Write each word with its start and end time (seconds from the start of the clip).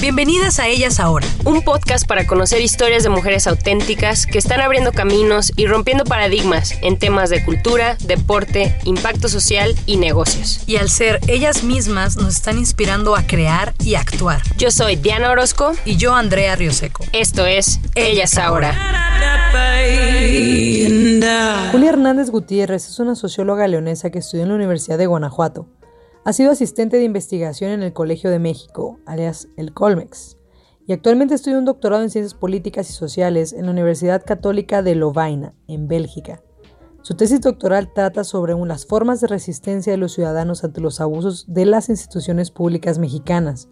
Bienvenidas 0.00 0.60
a 0.60 0.68
Ellas 0.68 1.00
Ahora, 1.00 1.26
un 1.44 1.62
podcast 1.62 2.06
para 2.06 2.24
conocer 2.24 2.60
historias 2.60 3.02
de 3.02 3.08
mujeres 3.08 3.48
auténticas 3.48 4.26
que 4.26 4.38
están 4.38 4.60
abriendo 4.60 4.92
caminos 4.92 5.52
y 5.56 5.66
rompiendo 5.66 6.04
paradigmas 6.04 6.72
en 6.82 7.00
temas 7.00 7.30
de 7.30 7.44
cultura, 7.44 7.96
deporte, 8.06 8.78
impacto 8.84 9.26
social 9.26 9.74
y 9.86 9.96
negocios. 9.96 10.60
Y 10.68 10.76
al 10.76 10.88
ser 10.88 11.18
ellas 11.26 11.64
mismas 11.64 12.16
nos 12.16 12.36
están 12.36 12.58
inspirando 12.58 13.16
a 13.16 13.26
crear 13.26 13.74
y 13.84 13.96
actuar. 13.96 14.40
Yo 14.56 14.70
soy 14.70 14.94
Diana 14.94 15.32
Orozco 15.32 15.72
y 15.84 15.96
yo 15.96 16.14
Andrea 16.14 16.54
Rioseco. 16.54 17.02
Esto 17.12 17.44
es 17.46 17.80
Ellas 17.96 18.38
Ahora. 18.38 18.74
Julia 21.72 21.88
Hernández 21.90 22.30
Gutiérrez 22.30 22.88
es 22.88 23.00
una 23.00 23.16
socióloga 23.16 23.66
leonesa 23.66 24.10
que 24.10 24.20
estudió 24.20 24.44
en 24.44 24.50
la 24.50 24.54
Universidad 24.54 24.96
de 24.96 25.06
Guanajuato. 25.06 25.66
Ha 26.24 26.32
sido 26.32 26.50
asistente 26.50 26.96
de 26.96 27.04
investigación 27.04 27.70
en 27.70 27.82
el 27.82 27.92
Colegio 27.92 28.30
de 28.30 28.38
México, 28.38 28.98
alias 29.06 29.48
el 29.56 29.72
Colmex, 29.72 30.36
y 30.86 30.92
actualmente 30.92 31.34
estudia 31.34 31.58
un 31.58 31.64
doctorado 31.64 32.02
en 32.02 32.10
Ciencias 32.10 32.34
Políticas 32.34 32.90
y 32.90 32.92
Sociales 32.92 33.52
en 33.52 33.66
la 33.66 33.72
Universidad 33.72 34.24
Católica 34.24 34.82
de 34.82 34.94
Lovaina, 34.94 35.54
en 35.68 35.86
Bélgica. 35.86 36.42
Su 37.02 37.14
tesis 37.14 37.40
doctoral 37.40 37.92
trata 37.94 38.24
sobre 38.24 38.54
las 38.54 38.84
formas 38.84 39.20
de 39.20 39.28
resistencia 39.28 39.92
de 39.92 39.96
los 39.96 40.12
ciudadanos 40.12 40.64
ante 40.64 40.80
los 40.80 41.00
abusos 41.00 41.46
de 41.48 41.64
las 41.64 41.88
instituciones 41.88 42.50
públicas 42.50 42.98
mexicanas. 42.98 43.68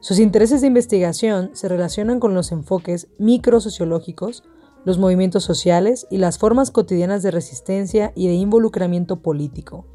Sus 0.00 0.18
intereses 0.18 0.60
de 0.60 0.68
investigación 0.68 1.50
se 1.54 1.68
relacionan 1.68 2.20
con 2.20 2.34
los 2.34 2.52
enfoques 2.52 3.08
microsociológicos, 3.18 4.42
los 4.84 4.98
movimientos 4.98 5.44
sociales 5.44 6.06
y 6.10 6.18
las 6.18 6.38
formas 6.38 6.70
cotidianas 6.70 7.22
de 7.22 7.30
resistencia 7.30 8.12
y 8.14 8.28
de 8.28 8.34
involucramiento 8.34 9.20
político. 9.20 9.86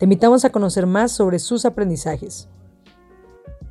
Te 0.00 0.06
invitamos 0.06 0.46
a 0.46 0.50
conocer 0.50 0.86
más 0.86 1.12
sobre 1.12 1.38
sus 1.38 1.66
aprendizajes. 1.66 2.48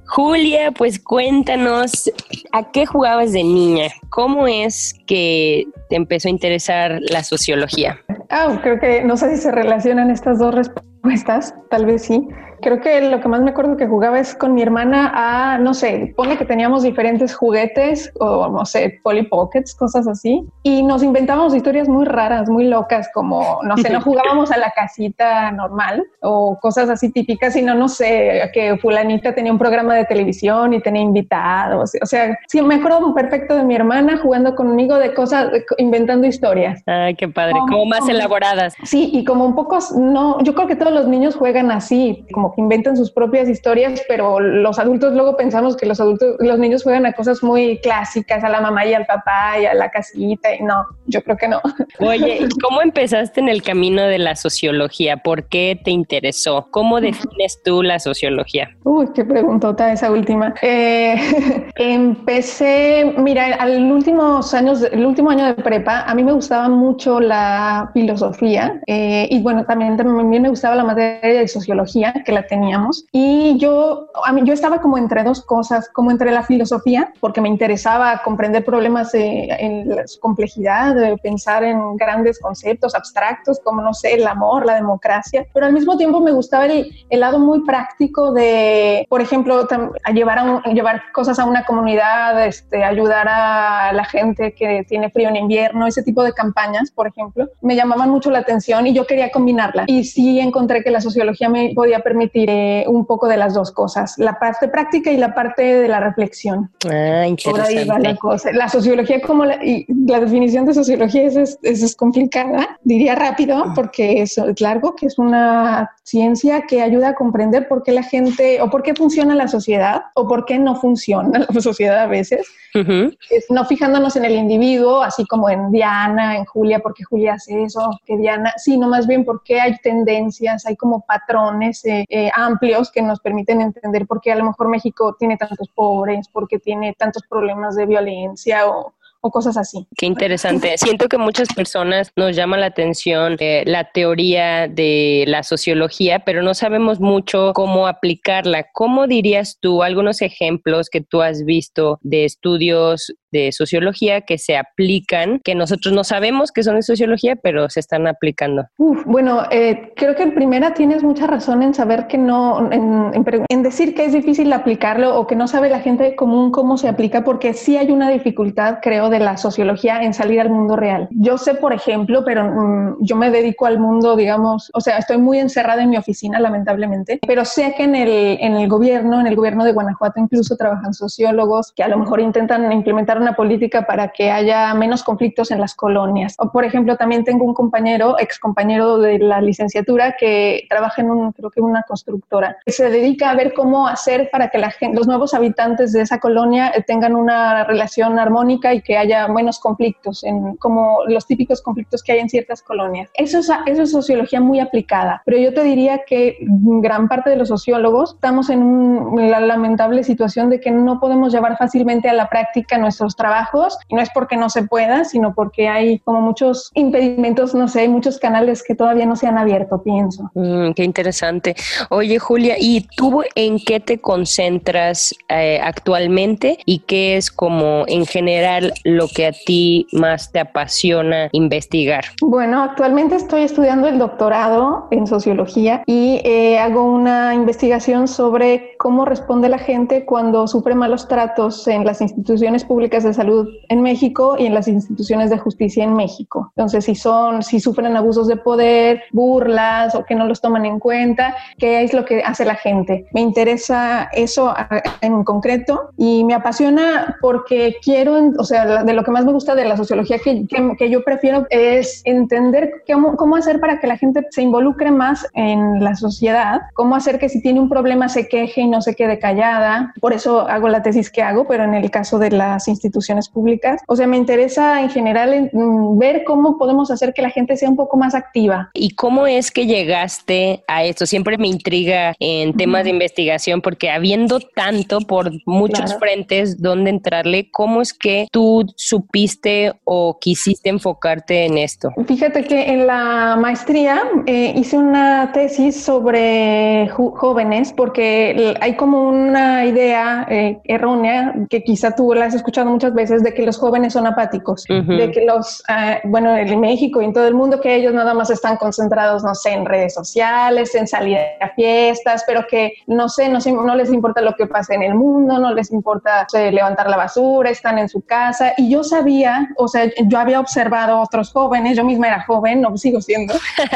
Julia, 0.06 0.72
pues 0.72 1.00
cuéntanos, 1.00 2.12
¿a 2.52 2.72
qué 2.72 2.86
jugabas 2.86 3.32
de 3.32 3.44
niña? 3.44 3.88
¿Cómo 4.12 4.46
es 4.46 4.94
que 5.08 5.66
te 5.90 5.96
empezó 5.96 6.28
a 6.28 6.32
interesar 6.32 7.00
la 7.10 7.24
sociología? 7.24 7.98
Ah, 8.30 8.60
creo 8.62 8.80
que 8.80 9.04
no 9.04 9.18
sé 9.18 9.36
si 9.36 9.42
se 9.42 9.52
relacionan 9.52 10.12
estas 10.12 10.38
dos 10.38 10.54
respuestas, 10.54 11.56
tal 11.72 11.88
vez 11.88 12.04
sí. 12.04 12.28
Creo 12.62 12.82
que 12.82 13.02
lo 13.02 13.22
que 13.22 13.28
más 13.28 13.42
me 13.42 13.52
acuerdo 13.52 13.78
que 13.78 13.88
jugaba 13.88 14.20
es 14.20 14.36
con 14.36 14.54
mi 14.54 14.62
hermana 14.62 15.12
a, 15.14 15.58
no 15.58 15.74
sé, 15.74 16.14
pone 16.16 16.38
que 16.38 16.46
teníamos 16.46 16.84
diferentes 16.84 17.36
juguetes 17.36 18.12
o, 18.20 18.50
no 18.50 18.66
sé, 18.66 19.00
Polly 19.04 19.24
Pockets, 19.24 19.76
cosas 19.76 20.08
así. 20.08 20.46
Y 20.64 20.84
nos 20.84 21.04
inventábamos 21.04 21.56
historias 21.56 21.88
muy 21.88 22.06
raras, 22.06 22.50
muy 22.50 22.66
locas, 22.66 23.10
como, 23.14 23.60
no 23.64 23.78
sé, 23.78 23.90
no 23.90 24.02
jugábamos 24.10 24.52
a 24.52 24.58
la 24.58 24.72
casita 24.72 25.52
normal 25.52 26.06
o 26.22 26.58
cosas 26.60 26.90
así 26.90 27.12
típicas, 27.12 27.54
sino, 27.54 27.76
no 27.76 27.88
sé, 27.88 28.50
que 28.54 28.78
fulanita 28.78 29.34
tenía 29.34 29.52
un 29.52 29.60
programa 29.60 29.96
de 29.96 30.06
televisión 30.06 30.74
y 30.74 30.82
tenía 30.82 31.02
invitados. 31.02 31.92
O 32.02 32.06
sea, 32.06 32.38
sí, 32.48 32.62
me 32.62 32.76
acuerdo 32.76 33.14
perfecto 33.14 33.56
de 33.56 33.64
mi 33.64 33.76
hermana 33.76 34.18
jugando 34.18 34.56
conmigo 34.56 34.98
de 34.98 35.14
cosas, 35.14 35.50
inventando 35.78 36.28
historias. 36.28 36.82
Ay, 36.86 37.16
qué 37.16 37.28
padre, 37.28 37.54
como, 37.54 37.86
más 37.86 38.08
elaboradas. 38.08 38.74
Sí, 38.84 39.10
y 39.14 39.24
como 39.24 39.46
un 39.46 39.56
poco, 39.56 39.80
no, 39.98 40.42
yo 40.44 40.54
creo 40.54 40.68
que 40.68 40.76
todos 40.76 40.94
los 40.94 41.08
niños 41.08 41.36
juegan 41.36 41.72
así, 41.72 42.26
como 42.34 42.49
inventan 42.58 42.96
sus 42.96 43.12
propias 43.12 43.50
historias, 43.50 44.02
pero 44.08 44.40
los 44.40 44.80
adultos 44.80 45.14
luego 45.14 45.36
pensamos 45.36 45.76
que 45.76 45.86
los 45.86 46.00
adultos, 46.00 46.36
los 46.40 46.58
niños 46.60 46.84
juegan 46.84 47.06
a 47.06 47.14
cosas 47.14 47.44
muy 47.44 47.80
clásicas, 47.80 48.44
a 48.44 48.50
la 48.50 48.62
mamá 48.62 48.86
y 48.86 48.94
al 48.94 49.06
papá 49.06 49.60
y 49.60 49.66
a 49.66 49.74
la 49.74 49.90
casita, 49.90 50.56
y 50.56 50.64
no, 50.64 50.86
yo 51.08 51.22
creo 51.24 51.38
que 51.38 51.48
no. 51.48 51.62
Oye, 52.00 52.48
¿cómo 52.62 52.82
empezaste 52.82 53.40
en 53.40 53.50
el 53.50 53.62
camino 53.62 54.04
de 54.04 54.20
la 54.20 54.36
sociología? 54.36 55.18
¿Por 55.18 55.44
qué 55.46 55.80
te 55.84 55.92
interesó? 55.92 56.68
¿Cómo 56.72 57.02
defines 57.02 57.62
tú 57.64 57.84
la 57.84 58.00
sociología? 58.00 58.70
Uy, 58.84 59.08
qué 59.14 59.26
preguntota 59.26 59.92
esa 59.92 60.12
última. 60.12 60.54
Eh, 60.62 61.16
empecé, 61.76 63.14
mira, 63.18 63.56
al 63.56 63.90
últimos 63.92 64.54
años, 64.54 64.84
el 64.84 65.06
último 65.06 65.30
año 65.30 65.46
de 65.46 65.56
prepa, 65.56 66.02
a 66.02 66.16
mí 66.16 66.24
me 66.24 66.32
gustaba 66.32 66.70
mucho 66.70 67.20
la 67.20 67.90
filosofía 67.94 68.80
eh, 68.88 69.28
y 69.30 69.42
bueno, 69.42 69.66
también, 69.66 69.98
también 69.98 70.42
me 70.42 70.50
gustaba 70.50 70.76
la 70.76 70.84
materia 70.84 71.40
de 71.40 71.48
sociología, 71.48 72.14
que 72.26 72.32
la 72.32 72.39
teníamos. 72.48 73.06
Y 73.12 73.58
yo, 73.58 74.08
a 74.26 74.32
mí, 74.32 74.42
yo 74.46 74.54
estaba 74.54 74.82
como 74.82 74.98
entre 74.98 75.24
dos 75.24 75.44
cosas, 75.44 75.90
como 75.90 76.12
entre 76.12 76.32
la 76.32 76.44
filosofía, 76.44 77.14
porque 77.20 77.42
me 77.42 77.50
interesaba 77.50 78.22
comprender 78.24 78.66
problemas 78.66 79.14
en 79.14 79.90
la 79.90 80.04
complejidad, 80.20 80.96
de 80.96 81.18
pensar 81.18 81.64
en 81.64 81.98
grandes 81.98 82.40
conceptos 82.40 82.96
abstractos, 82.96 83.60
como, 83.64 83.82
no 83.82 83.94
sé, 83.94 84.14
el 84.14 84.28
amor, 84.28 84.66
la 84.66 84.76
democracia, 84.76 85.46
pero 85.54 85.66
al 85.66 85.74
mismo 85.74 85.98
tiempo 85.98 86.20
me 86.20 86.32
gustaba 86.32 86.66
el, 86.66 86.92
el 87.10 87.20
lado 87.20 87.40
muy 87.40 87.62
práctico 87.62 88.32
de, 88.32 89.06
por 89.10 89.22
ejemplo, 89.22 89.68
a 90.04 90.12
llevar, 90.12 90.40
a 90.40 90.70
llevar 90.72 91.02
cosas 91.14 91.40
a 91.40 91.46
una 91.46 91.66
comunidad, 91.66 92.46
este, 92.46 92.84
ayudar 92.84 93.28
a 93.30 93.94
la 93.94 94.06
gente 94.06 94.54
que 94.54 94.86
tiene 94.88 95.10
frío 95.10 95.30
en 95.30 95.36
invierno, 95.36 95.88
ese 95.88 96.04
tipo 96.04 96.24
de 96.24 96.34
campañas, 96.34 96.92
por 96.92 97.08
ejemplo, 97.08 97.50
me 97.62 97.76
llamaban 97.76 98.10
mucho 98.10 98.30
la 98.32 98.40
atención 98.40 98.88
y 98.88 98.94
yo 98.94 99.06
quería 99.06 99.32
combinarla. 99.32 99.86
Y 99.88 100.04
sí 100.04 100.40
encontré 100.40 100.84
que 100.84 100.92
la 100.92 101.02
sociología 101.02 101.50
me 101.50 101.72
podía 101.74 102.00
permitir 102.00 102.29
permitiré 102.30 102.86
un 102.88 103.06
poco 103.06 103.28
de 103.28 103.38
las 103.38 103.54
dos 103.54 103.72
cosas, 103.72 104.16
la 104.18 104.40
parte 104.40 104.68
práctica 104.68 105.12
y 105.12 105.18
la 105.18 105.34
parte 105.34 105.62
de 105.62 105.88
la 105.88 106.00
reflexión. 106.00 106.72
Ah, 106.90 107.26
interesante. 107.28 107.86
la, 107.86 108.16
cosa. 108.16 108.52
la 108.52 108.70
sociología, 108.70 109.22
como 109.22 109.46
la, 109.46 109.64
y 109.64 109.86
la 110.06 110.20
definición 110.20 110.66
de 110.66 110.74
sociología 110.74 111.24
es, 111.24 111.58
es, 111.62 111.96
complicada, 111.96 112.80
diría 112.84 113.16
rápido, 113.16 113.74
porque 113.76 114.22
es, 114.22 114.38
es 114.38 114.62
largo, 114.62 114.96
que 114.96 115.08
es 115.08 115.18
una 115.18 115.90
ciencia 116.04 116.64
que 116.68 116.82
ayuda 116.82 117.10
a 117.10 117.16
comprender 117.16 117.68
por 117.68 117.84
qué 117.84 117.92
la 117.92 118.04
gente, 118.04 118.62
o 118.62 118.70
por 118.70 118.84
qué 118.84 118.96
funciona 118.96 119.36
la 119.36 119.48
sociedad, 119.48 120.04
o 120.16 120.28
por 120.28 120.46
qué 120.46 120.58
no 120.60 120.76
funciona 120.76 121.40
la 121.50 121.62
sociedad 121.62 122.00
a 122.00 122.08
veces. 122.08 122.48
es 122.74 123.46
no 123.50 123.66
fijándonos 123.66 124.16
en 124.16 124.26
el 124.26 124.36
individuo, 124.36 125.02
así 125.02 125.26
como 125.26 125.50
en 125.50 125.72
Diana, 125.72 126.38
en 126.38 126.46
Julia, 126.46 126.80
por 126.80 126.94
qué 126.94 127.04
Julia 127.04 127.34
hace 127.34 127.64
eso, 127.64 127.90
que 128.06 128.18
Diana, 128.18 128.54
sino 128.58 128.88
más 128.88 129.08
bien 129.08 129.26
por 129.26 129.44
qué 129.44 129.60
hay 129.60 129.78
tendencias, 129.78 130.66
hay 130.66 130.76
como 130.76 131.06
patrones 131.06 131.86
eh, 131.86 132.06
eh, 132.10 132.19
amplios 132.34 132.92
que 132.92 133.02
nos 133.02 133.20
permiten 133.20 133.62
entender 133.62 134.06
por 134.06 134.22
qué 134.22 134.32
a 134.32 134.36
lo 134.36 134.46
mejor 134.46 134.70
México 134.70 135.16
tiene 135.18 135.38
tantos 135.38 135.70
pobres, 135.70 136.28
por 136.28 136.48
qué 136.48 136.60
tiene 136.60 136.94
tantos 136.98 137.24
problemas 137.30 137.76
de 137.76 137.86
violencia 137.86 138.68
o, 138.68 138.94
o 139.22 139.32
cosas 139.32 139.58
así. 139.58 139.88
Qué 139.98 140.06
interesante. 140.06 140.78
Siento 140.78 141.08
que 141.08 141.18
muchas 141.18 141.50
personas 141.54 142.12
nos 142.16 142.36
llama 142.36 142.58
la 142.58 142.68
atención 142.68 143.36
eh, 143.40 143.64
la 143.66 143.92
teoría 143.92 144.68
de 144.68 145.26
la 145.28 145.44
sociología, 145.44 146.20
pero 146.20 146.42
no 146.42 146.54
sabemos 146.54 147.00
mucho 147.00 147.52
cómo 147.54 147.88
aplicarla. 147.88 148.68
¿Cómo 148.74 149.08
dirías 149.08 149.58
tú 149.60 149.84
algunos 149.84 150.22
ejemplos 150.22 150.90
que 150.90 151.02
tú 151.02 151.22
has 151.22 151.44
visto 151.44 152.00
de 152.02 152.26
estudios 152.26 153.14
de 153.32 153.52
sociología 153.52 154.22
que 154.22 154.38
se 154.38 154.58
aplican, 154.58 155.40
que 155.44 155.56
nosotros 155.56 155.94
no 155.94 156.04
sabemos 156.04 156.52
que 156.52 156.64
son 156.64 156.76
de 156.76 156.84
sociología, 156.84 157.36
pero 157.36 157.70
se 157.70 157.80
están 157.80 158.08
aplicando? 158.08 158.66
bueno, 158.78 159.44
eh, 159.52 159.94
creo 159.96 160.16
que 160.16 160.24
en 160.24 160.34
primera 160.34 160.74
tienes 160.74 161.04
mucha 161.04 161.28
razón 161.28 161.64
en 161.64 161.74
saber 161.74 162.08
que 162.08 162.18
no, 162.18 162.70
en, 162.72 163.64
decir 163.64 163.94
que 163.94 164.06
es 164.06 164.14
difícil 164.14 164.52
aplicarlo 164.54 165.20
o 165.20 165.28
que 165.28 165.36
no 165.36 165.48
sabe 165.48 165.70
la 165.70 165.80
gente 165.80 166.16
común 166.16 166.52
cómo 166.52 166.78
se 166.78 166.88
aplica, 166.88 167.24
porque 167.24 167.54
sí 167.54 167.78
hay 167.78 167.92
una 167.92 168.10
dificultad, 168.10 168.80
creo, 168.82 169.10
de 169.10 169.20
la 169.20 169.38
sociología 169.38 170.02
en 170.02 170.14
salir 170.14 170.42
al 170.42 170.50
mundo 170.50 170.76
real. 170.76 171.08
Yo 171.12 171.38
sé, 171.38 171.56
por 171.56 171.74
ejemplo, 171.74 172.24
pero 172.26 172.44
mm, 172.46 172.98
yo 173.02 173.16
me 173.16 173.30
dedico 173.30 173.66
al 173.66 173.80
mundo, 173.80 174.16
digamos, 174.16 174.72
o 174.74 174.82
sea, 174.82 174.98
estoy 174.98 175.18
muy 175.18 175.40
encerrada 175.40 175.84
en 175.84 175.90
mi 175.90 175.98
oficina, 175.98 176.40
lamentablemente, 176.40 177.20
pero 177.28 177.46
sé 177.46 177.74
que 177.76 177.84
en 177.84 177.96
el, 177.96 178.38
en 178.40 178.56
el 178.56 178.68
gobierno, 178.68 179.20
en 179.20 179.28
el 179.28 179.36
gobierno 179.36 179.64
de 179.64 179.74
Guanajuato 179.74 180.20
incluso 180.20 180.56
trabajan 180.56 180.94
sociólogos 180.94 181.72
que 181.76 181.84
a 181.84 181.88
lo 181.88 181.98
mejor 181.98 182.20
intentan 182.20 182.72
implementar 182.72 183.19
una 183.20 183.34
política 183.34 183.86
para 183.86 184.10
que 184.10 184.32
haya 184.32 184.74
menos 184.74 185.04
conflictos 185.04 185.52
en 185.52 185.60
las 185.60 185.76
colonias. 185.76 186.36
O, 186.38 186.52
por 186.52 186.66
ejemplo, 186.66 186.98
también 186.98 187.24
tengo 187.24 187.46
un 187.46 187.54
compañero, 187.54 188.18
ex 188.20 188.40
compañero 188.40 188.98
de 188.98 189.20
la 189.20 189.42
licenciatura, 189.42 190.16
que 190.18 190.66
trabaja 190.70 191.02
en 191.02 191.12
un, 191.12 191.32
creo 191.32 191.50
que 191.50 191.62
una 191.62 191.84
constructora, 191.84 192.58
que 192.66 192.72
se 192.72 192.90
dedica 192.90 193.30
a 193.30 193.36
ver 193.36 193.54
cómo 193.54 193.88
hacer 193.88 194.30
para 194.32 194.50
que 194.50 194.58
la 194.58 194.72
gente, 194.72 194.98
los 194.98 195.08
nuevos 195.08 195.34
habitantes 195.34 195.94
de 195.94 196.02
esa 196.02 196.20
colonia 196.20 196.72
eh, 196.76 196.84
tengan 196.84 197.16
una 197.16 197.64
relación 197.64 198.20
armónica 198.20 198.74
y 198.74 198.82
que 198.82 198.98
haya 198.98 199.28
menos 199.28 199.60
conflictos, 199.60 200.24
en, 200.24 200.56
como 200.58 201.00
los 201.08 201.26
típicos 201.26 201.62
conflictos 201.62 202.04
que 202.04 202.14
hay 202.14 202.20
en 202.20 202.30
ciertas 202.30 202.62
colonias. 202.62 203.10
Eso 203.14 203.40
es, 203.40 203.50
eso 203.66 203.82
es 203.84 203.92
sociología 203.92 204.42
muy 204.42 204.60
aplicada, 204.60 205.22
pero 205.26 205.38
yo 205.38 205.54
te 205.54 205.64
diría 205.64 206.02
que 206.06 206.38
gran 206.42 207.08
parte 207.08 207.30
de 207.30 207.36
los 207.36 207.50
sociólogos 207.50 208.16
estamos 208.16 208.50
en 208.50 209.30
la 209.30 209.40
lamentable 209.40 210.04
situación 210.04 210.50
de 210.50 210.60
que 210.60 210.72
no 210.72 211.00
podemos 211.00 211.34
llevar 211.34 211.58
fácilmente 211.58 212.10
a 212.10 212.14
la 212.14 212.30
práctica 212.30 212.78
nuestros 212.78 213.09
trabajos 213.16 213.78
y 213.88 213.96
no 213.96 214.02
es 214.02 214.10
porque 214.14 214.38
no 214.38 214.50
se 214.50 214.64
pueda, 214.64 215.04
sino 215.04 215.34
porque 215.34 215.68
hay 215.68 216.00
como 216.00 216.22
muchos 216.22 216.72
impedimentos, 216.74 217.54
no 217.56 217.68
sé, 217.68 217.82
hay 217.82 217.90
muchos 217.90 218.20
canales 218.20 218.64
que 218.64 218.76
todavía 218.76 219.06
no 219.06 219.16
se 219.16 219.28
han 219.28 219.38
abierto, 219.38 219.82
pienso. 219.82 220.30
Mm, 220.34 220.72
qué 220.72 220.84
interesante. 220.84 221.56
Oye, 221.90 222.20
Julia, 222.20 222.56
¿y 222.60 222.88
tú 222.96 223.24
en 223.36 223.60
qué 223.60 223.80
te 223.80 224.00
concentras 224.00 225.14
eh, 225.30 225.60
actualmente 225.62 226.60
y 226.66 226.80
qué 226.80 227.18
es 227.18 227.32
como 227.32 227.84
en 227.88 228.06
general 228.06 228.74
lo 228.84 229.08
que 229.08 229.28
a 229.28 229.32
ti 229.32 229.88
más 229.92 230.32
te 230.32 230.40
apasiona 230.40 231.30
investigar? 231.32 232.06
Bueno, 232.22 232.64
actualmente 232.64 233.16
estoy 233.16 233.44
estudiando 233.44 233.88
el 233.88 234.00
doctorado 234.00 234.88
en 234.92 235.08
sociología 235.08 235.84
y 235.86 236.22
eh, 236.24 236.60
hago 236.60 236.84
una 236.84 237.34
investigación 237.34 238.08
sobre 238.08 238.76
cómo 238.80 239.04
responde 239.04 239.50
la 239.50 239.58
gente 239.58 240.06
cuando 240.06 240.48
sufre 240.48 240.74
malos 240.74 241.10
tratos 241.10 241.68
en 241.68 241.84
las 241.84 242.00
instituciones 242.00 242.64
públicas 242.64 243.04
de 243.04 243.14
salud 243.14 243.46
en 243.68 243.82
México 243.82 244.38
y 244.40 244.46
en 244.46 244.54
las 244.54 244.70
instituciones 244.70 245.30
de 245.30 245.38
justicia 245.38 245.84
en 245.84 245.96
México. 245.96 246.54
Entonces, 246.56 246.86
si 246.86 246.96
son, 246.96 247.44
si 247.44 247.60
sufren 247.60 247.98
abusos 247.98 248.30
de 248.30 248.38
poder, 248.38 249.04
burlas 249.12 249.96
o 249.96 250.06
que 250.06 250.16
no 250.16 250.26
los 250.26 250.40
toman 250.40 250.66
en 250.66 250.80
cuenta, 250.80 251.36
qué 251.58 251.84
es 251.84 251.94
lo 251.94 252.06
que 252.06 252.24
hace 252.24 252.46
la 252.46 252.56
gente. 252.56 253.06
Me 253.12 253.20
interesa 253.20 254.10
eso 254.14 254.54
en 255.02 255.26
concreto 255.26 255.90
y 255.98 256.24
me 256.24 256.34
apasiona 256.34 257.18
porque 257.20 257.76
quiero, 257.84 258.32
o 258.38 258.46
sea, 258.46 258.86
de 258.86 258.94
lo 258.94 259.04
que 259.04 259.12
más 259.12 259.26
me 259.26 259.34
gusta 259.34 259.56
de 259.56 259.66
la 259.66 259.76
sociología 259.76 260.20
que, 260.20 260.46
que, 260.78 260.90
yo 260.90 261.04
prefiero 261.04 261.46
es 261.50 262.02
entender 262.06 262.72
cómo, 262.90 263.18
cómo 263.18 263.36
hacer 263.36 263.60
para 263.60 263.82
que 263.82 263.88
la 263.88 263.98
gente 263.98 264.26
se 264.30 264.42
involucre 264.42 264.90
más 264.90 265.28
en 265.34 265.84
la 265.84 265.96
sociedad, 265.96 266.62
cómo 266.76 266.96
hacer 266.96 267.20
que 267.20 267.28
si 267.28 267.42
tiene 267.42 267.60
un 267.60 267.68
problema 267.68 268.08
se 268.08 268.30
queje 268.30 268.69
no 268.70 268.82
se 268.82 268.96
quede 268.96 269.20
callada. 269.20 269.94
Por 270.00 270.14
eso 270.14 270.48
hago 270.48 270.70
la 270.70 270.82
tesis 270.82 271.10
que 271.10 271.22
hago, 271.22 271.48
pero 271.48 271.64
en 271.64 271.74
el 271.74 271.90
caso 271.92 272.20
de 272.20 272.32
las 272.32 272.68
instituciones 272.68 273.30
públicas. 273.30 273.82
O 273.88 273.96
sea, 273.96 274.08
me 274.08 274.18
interesa 274.18 274.82
en 274.82 274.90
general 274.90 275.50
mm, 275.52 275.98
ver 275.98 276.24
cómo 276.24 276.58
podemos 276.58 276.92
hacer 276.92 277.14
que 277.14 277.22
la 277.22 277.30
gente 277.30 277.58
sea 277.58 277.70
un 277.70 277.76
poco 277.76 277.98
más 277.98 278.16
activa. 278.16 278.70
¿Y 278.74 278.92
cómo 278.92 279.28
es 279.28 279.52
que 279.52 279.66
llegaste 279.66 280.64
a 280.68 280.84
esto? 280.84 281.06
Siempre 281.06 281.38
me 281.38 281.48
intriga 281.48 282.14
en 282.20 282.56
temas 282.56 282.84
de 282.84 282.92
investigación 282.92 283.62
porque 283.62 283.90
habiendo 283.90 284.40
tanto 284.40 285.00
por 285.02 285.32
muchos 285.46 285.96
frentes 285.98 286.62
donde 286.62 286.90
entrarle, 286.90 287.50
¿cómo 287.52 287.82
es 287.82 287.94
que 287.94 288.28
tú 288.32 288.66
supiste 288.76 289.74
o 289.84 290.18
quisiste 290.20 290.70
enfocarte 290.70 291.46
en 291.46 291.58
esto? 291.58 291.90
Fíjate 292.08 292.44
que 292.44 292.70
en 292.70 292.88
la 292.88 293.38
maestría 293.40 294.04
eh, 294.26 294.54
hice 294.56 294.78
una 294.78 295.32
tesis 295.32 295.84
sobre 295.84 296.90
jóvenes 296.90 297.74
porque 297.74 298.56
hay 298.62 298.76
como 298.76 299.10
una 299.10 299.66
idea 299.66 300.26
eh, 300.30 300.60
errónea 300.64 301.34
que 301.50 301.64
quizá 301.64 301.96
tú 301.96 302.14
la 302.14 302.26
has 302.26 302.34
escuchado 302.34 302.70
muchas 302.70 302.94
veces 302.94 303.24
de 303.24 303.34
que 303.34 303.44
los 303.44 303.58
jóvenes 303.58 303.94
son 303.94 304.08
apáticos, 304.08 304.66
de 304.66 305.12
que 305.12 305.26
los, 305.26 305.64
uh, 305.70 306.08
bueno, 306.08 306.36
en 306.36 306.60
México 306.60 307.02
y 307.02 307.06
en 307.06 307.14
todo 307.14 307.28
el 307.28 307.34
mundo, 307.34 307.60
que 307.62 307.76
ellos 307.76 307.94
nada 307.94 308.14
más 308.14 308.30
están 308.30 308.58
concentrados, 308.58 309.24
no 309.24 309.36
sé, 309.36 309.54
en 309.54 309.66
redes 309.66 309.94
sociales, 309.94 310.74
en 310.76 310.88
salir 310.88 311.18
a 311.40 311.50
fiestas, 311.50 312.24
pero 312.26 312.46
que 312.50 312.74
no 312.88 313.10
sé, 313.10 313.30
no, 313.30 313.42
sé, 313.42 313.52
no 313.52 313.76
les 313.76 313.92
importa 313.92 314.22
lo 314.22 314.36
que 314.36 314.48
pasa 314.48 314.74
en 314.74 314.84
el 314.84 314.96
mundo, 314.96 315.40
no 315.40 315.54
les 315.54 315.72
importa 315.72 316.28
levantar 316.52 316.90
la 316.90 316.98
basura, 316.98 317.50
están 317.50 317.78
en 317.80 317.90
su 317.90 318.02
casa. 318.02 318.54
Y 318.58 318.70
yo 318.70 318.84
sabía, 318.84 319.50
o 319.58 319.68
sea, 319.68 319.90
yo 320.06 320.20
había 320.20 320.40
observado 320.40 320.98
a 320.98 321.02
otros 321.04 321.32
jóvenes, 321.32 321.78
yo 321.78 321.84
misma 321.84 322.08
era 322.08 322.24
joven, 322.24 322.62
no 322.62 322.76
sigo 322.78 323.02
siendo, 323.02 323.34